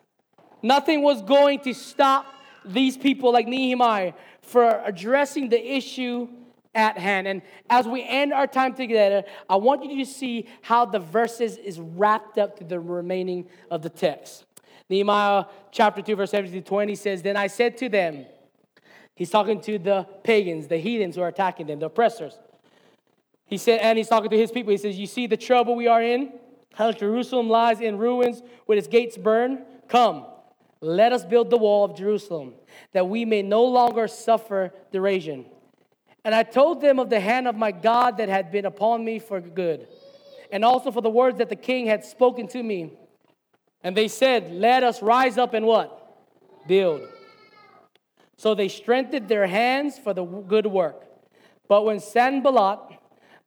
Nothing 0.62 1.02
was 1.02 1.22
going 1.24 1.60
to 1.62 1.74
stop 1.74 2.26
these 2.64 2.96
people 2.96 3.34
like 3.34 3.48
Nehemiah 3.48 4.14
for 4.42 4.82
addressing 4.86 5.50
the 5.50 5.76
issue 5.76 6.28
at 6.76 6.98
hand. 6.98 7.28
And 7.28 7.42
as 7.70 7.88
we 7.88 8.04
end 8.04 8.34
our 8.34 8.48
time 8.48 8.74
together, 8.74 9.24
I 9.50 9.56
want 9.56 9.84
you 9.84 10.06
to 10.06 10.10
see 10.10 10.48
how 10.62 10.86
the 10.86 11.00
verses 11.00 11.58
is 11.58 11.80
wrapped 11.80 12.38
up 12.38 12.58
to 12.60 12.64
the 12.64 12.80
remaining 12.80 13.48
of 13.70 13.82
the 13.82 13.90
text. 13.90 14.46
Nehemiah 14.90 15.46
chapter 15.72 16.02
2, 16.02 16.16
verse 16.16 16.32
17 16.32 16.62
to 16.62 16.68
20 16.68 16.96
says, 16.96 17.22
Then 17.22 17.38
I 17.38 17.48
said 17.48 17.78
to 17.78 17.90
them, 17.90 18.26
He's 19.16 19.30
talking 19.30 19.62
to 19.62 19.78
the 19.78 20.08
pagans, 20.24 20.68
the 20.68 20.78
heathens 20.78 21.16
who 21.16 21.22
are 21.22 21.28
attacking 21.28 21.68
them, 21.68 21.80
the 21.80 21.88
oppressors. 21.88 22.40
He 23.52 23.58
said, 23.58 23.82
and 23.82 23.98
he's 23.98 24.08
talking 24.08 24.30
to 24.30 24.38
his 24.38 24.50
people. 24.50 24.72
He 24.72 24.78
says, 24.78 24.98
You 24.98 25.06
see 25.06 25.28
the 25.28 25.36
trouble 25.36 25.76
we 25.76 25.86
are 25.86 26.02
in? 26.02 26.32
How 26.74 26.94
Jerusalem 26.94 27.50
lies 27.50 27.82
in 27.82 27.98
ruins 27.98 28.42
with 28.66 28.78
its 28.78 28.88
gates 28.88 29.18
burned? 29.18 29.60
Come, 29.90 30.26
let 30.80 31.12
us 31.12 31.26
build 31.26 31.50
the 31.50 31.58
wall 31.58 31.84
of 31.84 31.98
Jerusalem, 31.98 32.54
that 32.94 33.10
we 33.10 33.26
may 33.26 33.42
no 33.42 33.66
longer 33.66 34.08
suffer 34.08 34.72
derision. 34.94 35.46
And 36.24 36.34
I 36.34 36.44
told 36.44 36.80
them 36.80 36.98
of 36.98 37.10
the 37.10 37.20
hand 37.20 37.46
of 37.46 37.58
my 37.58 37.74
God 37.74 38.18
that 38.18 38.30
had 38.30 38.54
been 38.54 38.66
upon 38.66 39.04
me 39.04 39.20
for 39.20 39.42
good, 39.42 39.86
and 40.50 40.64
also 40.64 40.90
for 40.90 41.02
the 41.02 41.10
words 41.10 41.40
that 41.40 41.50
the 41.50 41.58
king 41.58 41.88
had 41.88 42.06
spoken 42.06 42.48
to 42.50 42.64
me. 42.64 42.94
And 43.84 43.98
they 43.98 44.08
said, 44.08 44.50
Let 44.54 44.82
us 44.82 45.02
rise 45.02 45.38
up 45.38 45.54
and 45.54 45.66
what? 45.66 46.16
Build. 46.70 47.02
So 48.38 48.56
they 48.56 48.70
strengthened 48.70 49.28
their 49.28 49.46
hands 49.46 50.00
for 50.00 50.14
the 50.14 50.24
good 50.24 50.68
work. 50.68 51.04
But 51.68 51.84
when 51.84 52.00
Sanballat, 52.00 52.80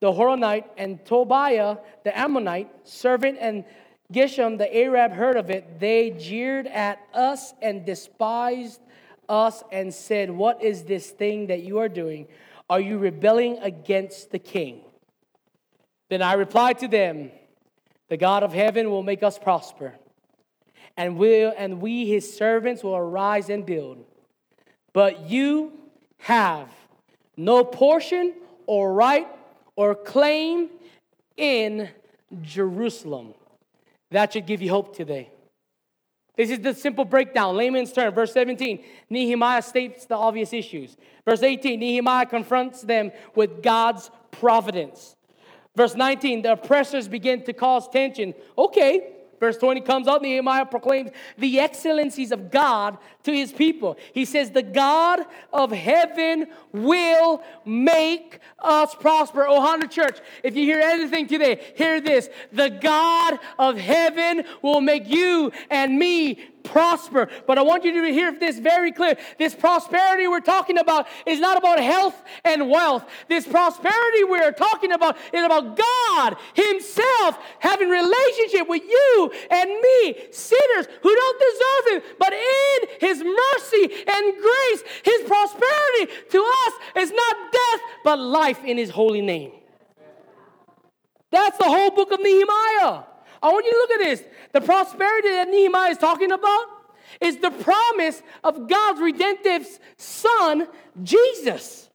the 0.04 0.12
Horonite, 0.12 0.66
and 0.76 1.02
Tobiah, 1.06 1.78
the 2.02 2.14
Ammonite, 2.14 2.68
servant, 2.86 3.38
and 3.40 3.64
Geshem, 4.12 4.58
the 4.58 4.76
Arab, 4.76 5.12
heard 5.12 5.34
of 5.34 5.48
it, 5.48 5.80
they 5.80 6.10
jeered 6.10 6.66
at 6.66 6.98
us 7.14 7.54
and 7.62 7.86
despised 7.86 8.82
us 9.30 9.64
and 9.72 9.94
said, 9.94 10.30
What 10.30 10.62
is 10.62 10.82
this 10.82 11.08
thing 11.08 11.46
that 11.46 11.62
you 11.62 11.78
are 11.78 11.88
doing? 11.88 12.26
Are 12.68 12.80
you 12.80 12.98
rebelling 12.98 13.56
against 13.62 14.30
the 14.30 14.38
king? 14.38 14.82
Then 16.10 16.20
I 16.20 16.34
replied 16.34 16.80
to 16.80 16.88
them, 16.88 17.30
The 18.10 18.18
God 18.18 18.42
of 18.42 18.52
heaven 18.52 18.90
will 18.90 19.02
make 19.02 19.22
us 19.22 19.38
prosper, 19.38 19.94
and, 20.98 21.16
will, 21.16 21.54
and 21.56 21.80
we, 21.80 22.06
his 22.10 22.36
servants, 22.36 22.84
will 22.84 22.94
arise 22.94 23.48
and 23.48 23.64
build. 23.64 24.04
But 24.92 25.30
you 25.30 25.72
have 26.18 26.68
no 27.38 27.64
portion 27.64 28.34
or 28.66 28.92
right 28.92 29.28
or 29.76 29.94
claim 29.94 30.70
in 31.36 31.88
Jerusalem. 32.42 33.34
That 34.10 34.32
should 34.32 34.46
give 34.46 34.62
you 34.62 34.70
hope 34.70 34.96
today. 34.96 35.30
This 36.36 36.50
is 36.50 36.60
the 36.60 36.74
simple 36.74 37.04
breakdown, 37.04 37.56
layman's 37.56 37.92
term. 37.92 38.12
Verse 38.12 38.32
17, 38.32 38.84
Nehemiah 39.08 39.62
states 39.62 40.06
the 40.06 40.16
obvious 40.16 40.52
issues. 40.52 40.96
Verse 41.24 41.42
18, 41.42 41.78
Nehemiah 41.78 42.26
confronts 42.26 42.82
them 42.82 43.12
with 43.36 43.62
God's 43.62 44.10
providence. 44.32 45.14
Verse 45.76 45.94
19, 45.94 46.42
the 46.42 46.52
oppressors 46.52 47.08
begin 47.08 47.42
to 47.44 47.52
cause 47.52 47.88
tension. 47.88 48.34
Okay, 48.58 49.13
Verse 49.44 49.58
20 49.58 49.82
comes 49.82 50.08
up, 50.08 50.22
Nehemiah 50.22 50.64
proclaims 50.64 51.10
the 51.36 51.60
excellencies 51.60 52.32
of 52.32 52.50
God 52.50 52.96
to 53.24 53.30
his 53.30 53.52
people. 53.52 53.98
He 54.14 54.24
says, 54.24 54.50
The 54.50 54.62
God 54.62 55.20
of 55.52 55.70
heaven 55.70 56.46
will 56.72 57.42
make 57.66 58.38
us 58.58 58.94
prosper. 58.94 59.44
Ohana 59.44 59.90
Church, 59.90 60.18
if 60.42 60.56
you 60.56 60.62
hear 60.62 60.80
anything 60.80 61.26
today, 61.26 61.74
hear 61.76 62.00
this. 62.00 62.30
The 62.52 62.70
God 62.70 63.38
of 63.58 63.76
heaven 63.76 64.44
will 64.62 64.80
make 64.80 65.06
you 65.10 65.52
and 65.68 65.98
me 65.98 66.53
prosper. 66.64 67.28
But 67.46 67.58
I 67.58 67.62
want 67.62 67.84
you 67.84 67.92
to 67.92 68.12
hear 68.12 68.32
this 68.32 68.58
very 68.58 68.90
clear. 68.90 69.16
This 69.38 69.54
prosperity 69.54 70.26
we're 70.26 70.40
talking 70.40 70.78
about 70.78 71.06
is 71.26 71.38
not 71.38 71.56
about 71.56 71.78
health 71.78 72.20
and 72.44 72.68
wealth. 72.68 73.04
This 73.28 73.46
prosperity 73.46 74.24
we're 74.24 74.52
talking 74.52 74.92
about 74.92 75.16
is 75.32 75.44
about 75.44 75.76
God 75.76 76.36
Himself 76.54 77.38
having 77.60 77.88
relationship 77.88 78.68
with 78.68 78.82
you 78.82 79.30
and 79.50 79.70
me, 79.70 80.16
sinners 80.32 80.86
who 81.02 81.14
don't 81.14 81.40
deserve 81.40 81.92
Him. 81.92 82.16
But 82.18 82.32
in 82.32 82.88
His 83.00 83.22
mercy 83.22 84.04
and 84.08 84.34
grace, 84.42 84.82
His 85.04 85.28
prosperity 85.28 86.12
to 86.30 86.52
us 86.66 86.72
is 86.96 87.12
not 87.12 87.36
death, 87.52 87.80
but 88.02 88.18
life 88.18 88.64
in 88.64 88.78
His 88.78 88.90
holy 88.90 89.20
name. 89.20 89.52
That's 91.30 91.58
the 91.58 91.64
whole 91.64 91.90
book 91.90 92.12
of 92.12 92.20
Nehemiah. 92.20 93.02
I 93.44 93.48
want 93.48 93.66
you 93.66 93.72
to 93.72 93.78
look 93.78 93.90
at 93.90 93.98
this. 93.98 94.24
The 94.52 94.62
prosperity 94.62 95.28
that 95.28 95.48
Nehemiah 95.50 95.90
is 95.90 95.98
talking 95.98 96.32
about 96.32 96.66
is 97.20 97.36
the 97.36 97.50
promise 97.50 98.22
of 98.42 98.66
God's 98.66 99.02
redemptive 99.02 99.66
Son, 99.98 100.66
Jesus. 101.02 101.90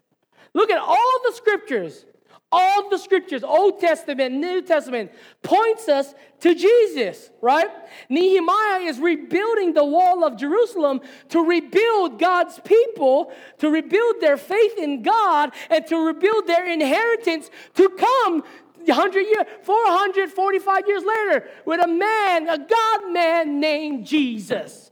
Look 0.53 0.69
at 0.69 0.77
all 0.77 1.19
the 1.25 1.33
scriptures. 1.33 2.05
All 2.51 2.89
the 2.89 2.97
scriptures, 2.97 3.43
Old 3.43 3.79
Testament, 3.79 4.33
New 4.33 4.63
Testament, 4.63 5.11
points 5.43 5.87
us 5.87 6.15
to 6.39 6.55
Jesus, 6.55 7.29
right? 7.41 7.69
Nehemiah 8.09 8.81
is 8.81 8.97
rebuilding 8.97 9.73
the 9.73 9.85
wall 9.85 10.23
of 10.23 10.35
Jerusalem 10.35 11.01
to 11.29 11.45
rebuild 11.45 12.17
God's 12.17 12.59
people, 12.59 13.31
to 13.59 13.69
rebuild 13.69 14.15
their 14.19 14.37
faith 14.37 14.79
in 14.79 15.03
God, 15.03 15.51
and 15.69 15.85
to 15.87 16.07
rebuild 16.07 16.47
their 16.47 16.65
inheritance 16.65 17.51
to 17.75 17.89
come 17.89 18.43
100 18.85 19.21
years, 19.21 19.45
445 19.63 20.87
years 20.87 21.03
later, 21.03 21.49
with 21.65 21.83
a 21.83 21.87
man, 21.87 22.49
a 22.49 22.57
God 22.57 23.11
man 23.11 23.59
named 23.59 24.05
Jesus. 24.05 24.91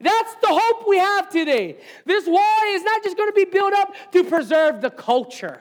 That's 0.00 0.34
the 0.36 0.48
hope 0.48 0.88
we 0.88 0.98
have 0.98 1.28
today. 1.28 1.76
This 2.06 2.26
wall 2.26 2.60
is 2.68 2.82
not 2.82 3.02
just 3.02 3.16
going 3.16 3.28
to 3.28 3.34
be 3.34 3.44
built 3.44 3.74
up 3.74 3.94
to 4.12 4.24
preserve 4.24 4.80
the 4.80 4.90
culture. 4.90 5.60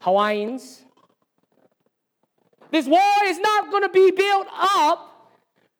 Hawaiians. 0.00 0.82
This 2.70 2.86
wall 2.86 3.22
is 3.24 3.38
not 3.38 3.70
going 3.70 3.84
to 3.84 3.88
be 3.88 4.10
built 4.10 4.48
up 4.52 5.32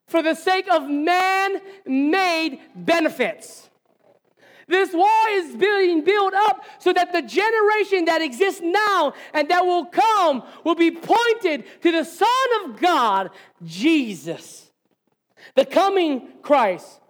for 0.07 0.23
the 0.23 0.35
sake 0.35 0.69
of 0.71 0.89
man 0.89 1.61
made 1.85 2.61
benefits. 2.77 3.69
This 4.69 4.93
wall 4.93 5.27
is 5.31 5.55
being 5.55 6.03
built 6.03 6.35
up 6.35 6.65
so 6.79 6.93
that 6.93 7.13
the 7.13 7.23
generation 7.23 8.07
that 8.07 8.21
exists 8.21 8.61
now 8.63 9.13
and 9.33 9.49
that 9.49 9.65
will 9.65 9.87
come 9.87 10.43
will 10.65 10.75
be 10.75 10.91
pointed 10.91 11.65
to 11.83 11.93
the 11.93 12.05
Son 12.05 12.29
of 12.65 12.81
God, 12.81 13.31
Jesus, 13.65 14.71
the 15.55 15.65
coming 15.65 16.29
Christ. 16.43 17.01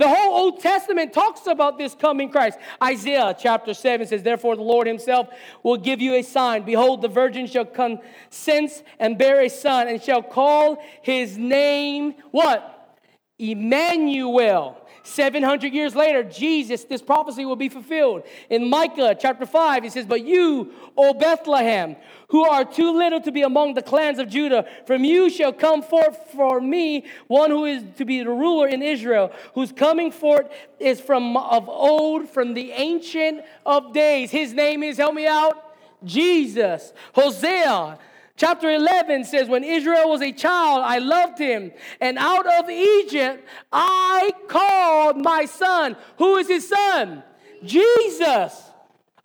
The 0.00 0.08
whole 0.08 0.34
Old 0.34 0.60
Testament 0.60 1.12
talks 1.12 1.46
about 1.46 1.76
this 1.76 1.94
coming 1.94 2.30
Christ. 2.30 2.58
Isaiah 2.82 3.36
chapter 3.38 3.74
7 3.74 4.06
says, 4.06 4.22
Therefore, 4.22 4.56
the 4.56 4.62
Lord 4.62 4.86
himself 4.86 5.28
will 5.62 5.76
give 5.76 6.00
you 6.00 6.14
a 6.14 6.22
sign. 6.22 6.62
Behold, 6.62 7.02
the 7.02 7.08
virgin 7.08 7.46
shall 7.46 7.66
consent 7.66 8.82
and 8.98 9.18
bear 9.18 9.42
a 9.42 9.50
son, 9.50 9.88
and 9.88 10.02
shall 10.02 10.22
call 10.22 10.82
his 11.02 11.36
name 11.36 12.14
what? 12.30 12.98
Emmanuel. 13.38 14.79
700 15.02 15.72
years 15.72 15.94
later, 15.94 16.22
Jesus, 16.22 16.84
this 16.84 17.02
prophecy 17.02 17.44
will 17.44 17.56
be 17.56 17.68
fulfilled. 17.68 18.22
In 18.48 18.68
Micah 18.68 19.16
chapter 19.18 19.46
5, 19.46 19.84
he 19.84 19.90
says, 19.90 20.06
But 20.06 20.24
you, 20.24 20.72
O 20.96 21.14
Bethlehem, 21.14 21.96
who 22.28 22.44
are 22.44 22.64
too 22.64 22.96
little 22.96 23.20
to 23.22 23.32
be 23.32 23.42
among 23.42 23.74
the 23.74 23.82
clans 23.82 24.18
of 24.18 24.28
Judah, 24.28 24.66
from 24.86 25.04
you 25.04 25.30
shall 25.30 25.52
come 25.52 25.82
forth 25.82 26.18
for 26.34 26.60
me 26.60 27.06
one 27.26 27.50
who 27.50 27.64
is 27.64 27.82
to 27.96 28.04
be 28.04 28.22
the 28.22 28.30
ruler 28.30 28.68
in 28.68 28.82
Israel, 28.82 29.32
whose 29.54 29.72
coming 29.72 30.12
forth 30.12 30.48
is 30.78 31.00
from 31.00 31.36
of 31.36 31.68
old, 31.68 32.28
from 32.28 32.54
the 32.54 32.72
ancient 32.72 33.42
of 33.64 33.92
days. 33.92 34.30
His 34.30 34.52
name 34.52 34.82
is, 34.82 34.98
help 34.98 35.14
me 35.14 35.26
out, 35.26 35.74
Jesus. 36.04 36.92
Hosea 37.14 37.98
Chapter 38.40 38.70
11 38.70 39.24
says, 39.24 39.50
When 39.50 39.62
Israel 39.62 40.08
was 40.08 40.22
a 40.22 40.32
child, 40.32 40.82
I 40.82 40.96
loved 40.96 41.38
him. 41.38 41.72
And 42.00 42.16
out 42.16 42.46
of 42.46 42.70
Egypt, 42.70 43.46
I 43.70 44.30
called 44.48 45.18
my 45.18 45.44
son. 45.44 45.94
Who 46.16 46.38
is 46.38 46.48
his 46.48 46.66
son? 46.66 47.22
Jesus. 47.62 48.62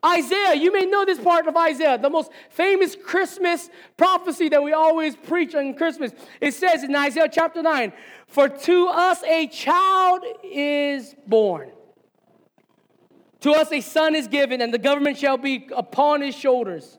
Isaiah, 0.05 0.55
you 0.55 0.69
may 0.73 0.81
know 0.81 1.05
this 1.05 1.17
part 1.17 1.47
of 1.47 1.55
Isaiah, 1.55 1.97
the 1.97 2.09
most 2.09 2.29
famous 2.49 2.97
Christmas 2.97 3.69
prophecy 3.95 4.49
that 4.49 4.61
we 4.61 4.73
always 4.73 5.15
preach 5.15 5.55
on 5.55 5.75
Christmas. 5.75 6.11
It 6.41 6.53
says 6.53 6.83
in 6.83 6.93
Isaiah 6.93 7.29
chapter 7.31 7.61
9, 7.61 7.93
For 8.27 8.49
to 8.49 8.87
us 8.87 9.23
a 9.23 9.47
child 9.47 10.25
is 10.43 11.15
born. 11.25 11.71
To 13.39 13.53
us 13.53 13.71
a 13.71 13.79
son 13.79 14.13
is 14.13 14.27
given, 14.27 14.59
and 14.59 14.73
the 14.73 14.77
government 14.77 15.17
shall 15.17 15.37
be 15.37 15.69
upon 15.73 16.19
his 16.19 16.35
shoulders 16.35 16.97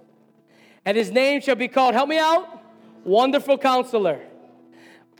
and 0.87 0.97
his 0.97 1.11
name 1.11 1.43
shall 1.43 1.57
be 1.57 1.69
called, 1.69 1.95
help 1.95 2.09
me 2.09 2.17
out, 2.17 2.49
Wonderful 3.05 3.59
Counselor, 3.59 4.21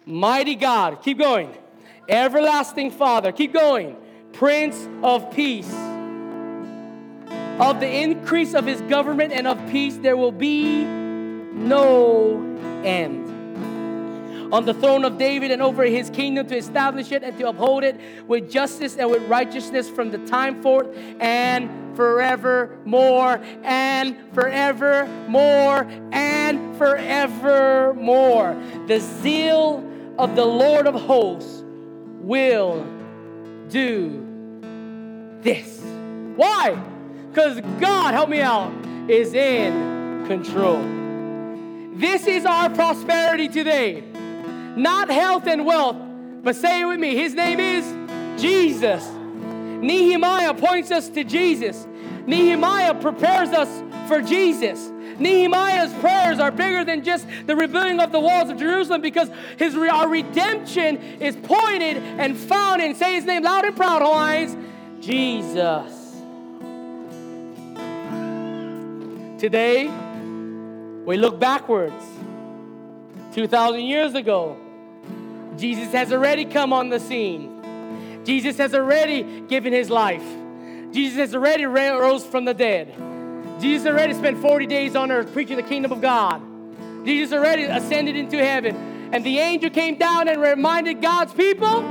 Mighty 0.07 0.55
God, 0.55 1.03
keep 1.03 1.19
going, 1.19 1.53
Everlasting 2.09 2.93
Father, 2.93 3.33
keep 3.33 3.53
going, 3.53 3.97
Prince 4.33 4.89
of 5.03 5.31
Peace. 5.33 5.75
Of 7.59 7.81
the 7.81 7.89
increase 7.89 8.55
of 8.55 8.67
his 8.67 8.81
government 8.83 9.33
and 9.33 9.47
of 9.47 9.59
peace, 9.71 9.97
there 9.97 10.17
will 10.17 10.31
be 10.31 10.85
no 10.85 12.37
end. 12.85 13.26
On 14.53 14.65
the 14.65 14.75
throne 14.75 15.05
of 15.05 15.19
David 15.19 15.51
and 15.51 15.61
over 15.63 15.85
his 15.85 16.11
kingdom 16.11 16.47
to 16.49 16.57
establish 16.57 17.13
it 17.13 17.23
and 17.23 17.37
to 17.39 17.49
uphold 17.49 17.85
it 17.85 18.01
with 18.27 18.51
justice 18.51 18.97
and 18.97 19.11
with 19.11 19.23
righteousness 19.29 19.89
from 19.89 20.11
the 20.11 20.19
time 20.27 20.63
forth 20.63 20.87
and 21.21 21.97
forevermore 21.97 23.41
and 23.63 24.17
forevermore 24.33 25.87
and 26.13 26.77
forevermore. 26.77 28.57
The 28.87 29.01
zeal 29.01 29.85
of 30.19 30.37
the 30.37 30.45
Lord 30.45 30.87
of 30.87 30.95
hosts 30.95 31.65
will 32.21 32.87
do 33.69 34.23
this. 35.41 35.81
Why? 36.37 36.75
Because 37.31 37.61
God, 37.81 38.15
help 38.15 38.29
me 38.29 38.41
out, 38.41 38.73
is 39.09 39.35
in 39.35 40.27
control. 40.27 40.83
This 41.95 42.27
is 42.27 42.45
our 42.45 42.69
prosperity 42.71 43.49
today. 43.49 44.05
Not 44.77 45.09
health 45.09 45.47
and 45.47 45.65
wealth, 45.65 45.97
but 46.43 46.55
say 46.55 46.83
it 46.83 46.85
with 46.85 47.01
me. 47.01 47.17
His 47.17 47.35
name 47.35 47.59
is 47.59 48.41
Jesus. 48.41 49.05
Nehemiah 49.07 50.55
points 50.55 50.91
us 50.91 51.09
to 51.11 51.25
Jesus. 51.25 51.87
Nehemiah 52.27 52.95
prepares 52.95 53.51
us 53.51 53.69
for 54.09 54.21
Jesus. 54.21 54.91
Nehemiah's 55.19 55.93
prayers 55.95 56.39
are 56.39 56.51
bigger 56.51 56.85
than 56.85 57.03
just 57.03 57.27
the 57.47 57.57
rebuilding 57.57 58.01
of 58.01 58.13
the 58.13 58.21
walls 58.21 58.51
of 58.51 58.59
Jerusalem 58.59 59.01
because 59.01 59.31
his 59.57 59.75
our 59.75 60.09
redemption 60.09 60.99
is 61.21 61.37
pointed 61.37 61.97
and 61.97 62.37
found 62.37 62.83
in, 62.83 62.95
say 62.95 63.15
his 63.15 63.25
name 63.25 63.43
loud 63.43 63.65
and 63.65 63.75
proud, 63.75 64.03
Hawaiians, 64.03 64.57
Jesus. 65.01 65.93
Today, 69.41 69.89
we 71.05 71.17
look 71.17 71.39
backwards. 71.39 72.05
2,000 73.33 73.83
years 73.83 74.15
ago, 74.15 74.57
Jesus 75.57 75.93
has 75.93 76.13
already 76.13 76.45
come 76.45 76.73
on 76.73 76.89
the 76.91 77.01
scene. 77.01 78.23
Jesus 78.25 78.57
has 78.59 78.75
already 78.75 79.43
given 79.43 79.73
his 79.73 79.89
life. 79.91 80.25
Jesus 80.93 81.19
has 81.19 81.35
already 81.35 81.65
rose 81.65 82.25
from 82.25 82.45
the 82.45 82.55
dead. 82.55 82.95
Jesus 83.61 83.87
already 83.87 84.15
spent 84.15 84.39
40 84.41 84.67
days 84.67 84.97
on 84.97 85.11
earth 85.11 85.33
preaching 85.33 85.57
the 85.57 85.63
kingdom 85.63 85.93
of 85.93 86.01
God. 86.01 86.43
Jesus 87.05 87.33
already 87.33 87.63
ascended 87.63 88.17
into 88.17 88.37
heaven. 88.37 89.11
And 89.13 89.25
the 89.25 89.39
angel 89.39 89.71
came 89.71 89.97
down 89.97 90.29
and 90.29 90.41
reminded 90.41 91.01
God's 91.01 91.33
people, 91.33 91.85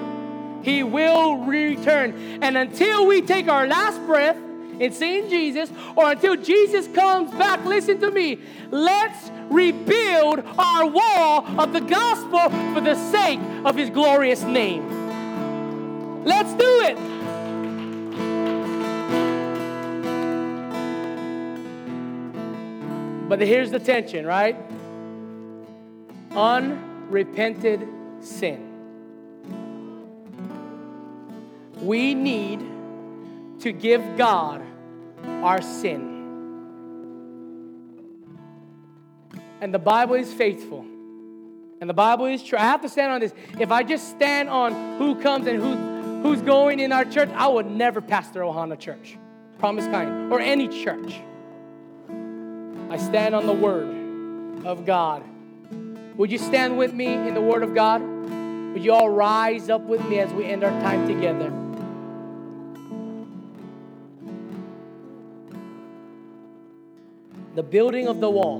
He 0.61 0.83
will 0.83 1.37
return. 1.37 2.39
And 2.41 2.57
until 2.57 3.07
we 3.07 3.21
take 3.21 3.47
our 3.47 3.65
last 3.65 4.05
breath 4.05 4.37
in 4.79 4.91
seeing 4.91 5.29
Jesus, 5.29 5.69
or 5.95 6.11
until 6.11 6.35
Jesus 6.35 6.87
comes 6.89 7.31
back, 7.31 7.63
listen 7.65 7.99
to 8.01 8.11
me, 8.11 8.39
let's 8.71 9.31
rebuild 9.49 10.43
our 10.57 10.85
wall 10.85 11.45
of 11.59 11.73
the 11.73 11.81
gospel 11.81 12.49
for 12.73 12.81
the 12.81 12.95
sake 13.11 13.39
of 13.63 13.75
His 13.75 13.89
glorious 13.89 14.43
name. 14.43 16.23
Let's 16.25 16.53
do 16.53 16.81
it. 16.81 16.97
But 23.27 23.41
here's 23.41 23.71
the 23.71 23.79
tension, 23.79 24.25
right? 24.25 24.55
Unrepented 26.31 27.87
sin. 28.19 28.71
We 31.81 32.13
need 32.13 32.74
to 33.65 33.71
give 33.71 34.15
God 34.15 34.61
our 35.25 35.59
sin. 35.59 36.11
And 39.59 39.73
the 39.73 39.79
Bible 39.79 40.13
is 40.13 40.31
faithful. 40.31 40.85
And 41.81 41.89
the 41.89 41.93
Bible 41.95 42.27
is 42.27 42.43
true. 42.43 42.59
I 42.59 42.61
have 42.61 42.83
to 42.83 42.89
stand 42.89 43.11
on 43.11 43.21
this. 43.21 43.33
If 43.59 43.71
I 43.71 43.81
just 43.81 44.11
stand 44.11 44.49
on 44.49 44.99
who 44.99 45.19
comes 45.19 45.47
and 45.47 45.57
who 45.57 45.95
who's 46.21 46.43
going 46.43 46.79
in 46.79 46.91
our 46.91 47.05
church, 47.05 47.29
I 47.33 47.47
would 47.47 47.65
never 47.65 48.01
pastor 48.01 48.41
Ohana 48.41 48.77
Church. 48.77 49.17
Promise 49.57 49.85
kind. 49.85 50.31
Or 50.31 50.39
any 50.39 50.67
church. 50.67 51.19
I 52.91 52.97
stand 52.97 53.33
on 53.33 53.47
the 53.47 53.53
word 53.53 54.63
of 54.63 54.85
God. 54.85 55.23
Would 56.17 56.31
you 56.31 56.37
stand 56.37 56.77
with 56.77 56.93
me 56.93 57.07
in 57.07 57.33
the 57.33 57.41
word 57.41 57.63
of 57.63 57.73
God? 57.73 58.03
Would 58.03 58.83
you 58.83 58.93
all 58.93 59.09
rise 59.09 59.71
up 59.71 59.81
with 59.81 60.07
me 60.07 60.19
as 60.19 60.31
we 60.33 60.45
end 60.45 60.63
our 60.63 60.81
time 60.81 61.07
together? 61.07 61.64
The 67.55 67.63
building 67.63 68.07
of 68.09 68.19
the 68.19 68.29
wall 68.29 68.59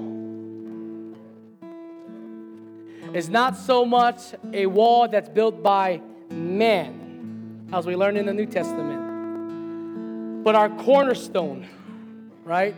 is 3.13 3.27
not 3.29 3.57
so 3.57 3.83
much 3.83 4.21
a 4.53 4.67
wall 4.67 5.09
that's 5.09 5.27
built 5.27 5.61
by 5.61 5.99
man 6.31 7.67
as 7.73 7.85
we 7.85 7.97
learn 7.97 8.15
in 8.15 8.25
the 8.25 8.33
New 8.33 8.45
Testament. 8.45 10.43
But 10.45 10.55
our 10.55 10.69
cornerstone, 10.69 11.67
right, 12.45 12.73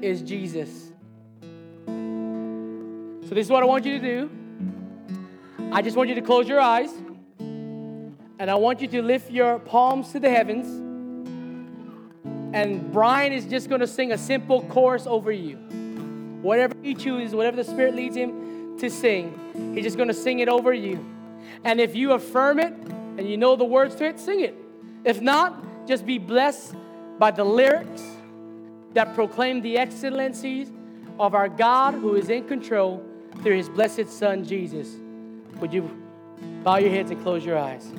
is 0.00 0.22
Jesus. 0.22 0.90
So, 1.86 3.34
this 3.34 3.46
is 3.46 3.50
what 3.50 3.62
I 3.62 3.66
want 3.66 3.84
you 3.84 3.98
to 3.98 4.04
do. 4.04 4.30
I 5.72 5.82
just 5.82 5.94
want 5.94 6.08
you 6.08 6.14
to 6.14 6.22
close 6.22 6.48
your 6.48 6.60
eyes, 6.60 6.90
and 7.38 8.50
I 8.50 8.54
want 8.54 8.80
you 8.80 8.88
to 8.88 9.02
lift 9.02 9.30
your 9.30 9.58
palms 9.58 10.12
to 10.12 10.20
the 10.20 10.30
heavens. 10.30 10.91
And 12.52 12.92
Brian 12.92 13.32
is 13.32 13.46
just 13.46 13.68
going 13.68 13.80
to 13.80 13.86
sing 13.86 14.12
a 14.12 14.18
simple 14.18 14.62
chorus 14.62 15.06
over 15.06 15.32
you. 15.32 15.56
Whatever 16.42 16.74
he 16.82 16.94
chooses, 16.94 17.34
whatever 17.34 17.56
the 17.56 17.64
Spirit 17.64 17.94
leads 17.94 18.16
him 18.16 18.76
to 18.78 18.90
sing, 18.90 19.72
he's 19.74 19.84
just 19.84 19.96
going 19.96 20.08
to 20.08 20.14
sing 20.14 20.40
it 20.40 20.48
over 20.48 20.72
you. 20.72 21.04
And 21.64 21.80
if 21.80 21.94
you 21.94 22.12
affirm 22.12 22.58
it, 22.58 22.72
and 22.72 23.28
you 23.28 23.36
know 23.36 23.56
the 23.56 23.64
words 23.64 23.94
to 23.96 24.04
it, 24.06 24.18
sing 24.18 24.40
it. 24.40 24.54
If 25.04 25.20
not, 25.20 25.86
just 25.86 26.06
be 26.06 26.18
blessed 26.18 26.74
by 27.18 27.30
the 27.30 27.44
lyrics 27.44 28.02
that 28.94 29.14
proclaim 29.14 29.60
the 29.62 29.78
excellencies 29.78 30.70
of 31.18 31.34
our 31.34 31.48
God 31.48 31.94
who 31.94 32.14
is 32.14 32.30
in 32.30 32.48
control 32.48 33.04
through 33.42 33.56
his 33.56 33.68
blessed 33.68 34.08
Son, 34.08 34.44
Jesus. 34.44 34.96
Would 35.60 35.72
you 35.72 35.90
bow 36.62 36.76
your 36.76 36.90
heads 36.90 37.10
and 37.10 37.22
close 37.22 37.44
your 37.44 37.58
eyes? 37.58 37.92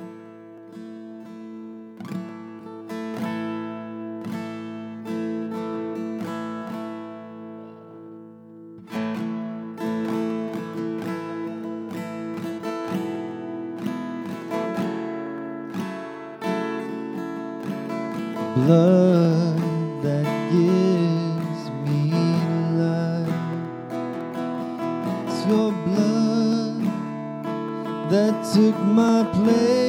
Blood 18.54 19.58
that 20.02 20.26
gives 20.52 21.70
me 21.84 22.10
life. 22.78 23.28
It's 25.26 25.46
your 25.46 25.72
blood 25.72 26.82
that 28.10 28.32
took 28.54 28.78
my 28.84 29.24
place. 29.32 29.83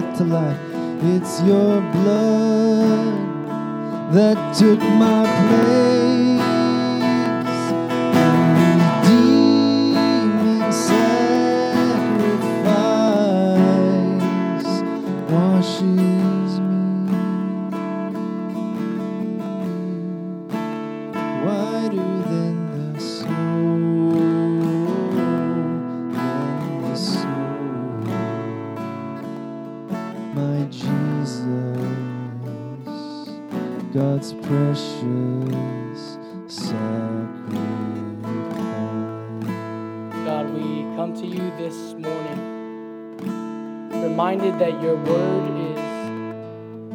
Death 0.00 0.18
to 0.18 0.24
life. 0.24 0.60
It's 1.02 1.42
your 1.42 1.80
blood 1.92 3.14
that 4.12 4.56
took 4.56 4.80
my 4.80 5.24
place. 5.48 6.07
Your 44.82 44.94
word 44.94 45.76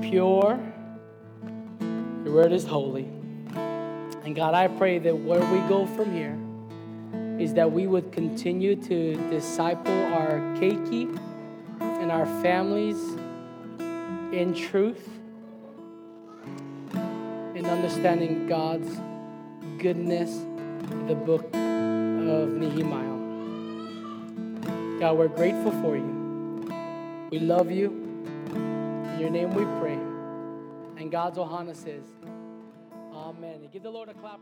is 0.01 0.09
pure, 0.09 0.59
your 2.23 2.33
word 2.33 2.53
is 2.53 2.65
holy. 2.65 3.09
And 4.23 4.33
God, 4.33 4.53
I 4.53 4.69
pray 4.69 4.99
that 4.99 5.13
where 5.17 5.41
we 5.51 5.59
go 5.67 5.85
from 5.85 6.13
here 6.13 6.39
is 7.41 7.53
that 7.55 7.69
we 7.69 7.87
would 7.87 8.13
continue 8.13 8.75
to 8.75 9.15
disciple 9.29 9.91
our 10.13 10.39
keiki 10.55 11.19
and 11.81 12.09
our 12.09 12.25
families 12.41 12.97
in 14.31 14.53
truth, 14.55 15.09
in 17.53 17.65
understanding 17.65 18.47
God's 18.47 18.97
goodness, 19.77 20.31
the 21.07 21.15
book 21.15 21.43
of 21.53 22.49
Nehemiah. 22.49 23.19
God, 25.01 25.17
we're 25.17 25.27
grateful 25.27 25.71
for 25.81 25.97
you. 25.97 26.22
We 27.33 27.39
love 27.39 27.71
you. 27.71 27.89
In 28.53 29.17
your 29.19 29.31
name 29.31 29.55
we 29.55 29.63
pray. 29.81 29.97
And 31.01 31.11
God's 31.11 31.39
Ohana 31.39 31.75
says, 31.75 32.03
Amen. 33.11 33.67
Give 33.73 33.81
the 33.81 33.89
Lord 33.89 34.09
a 34.09 34.13
clap. 34.13 34.39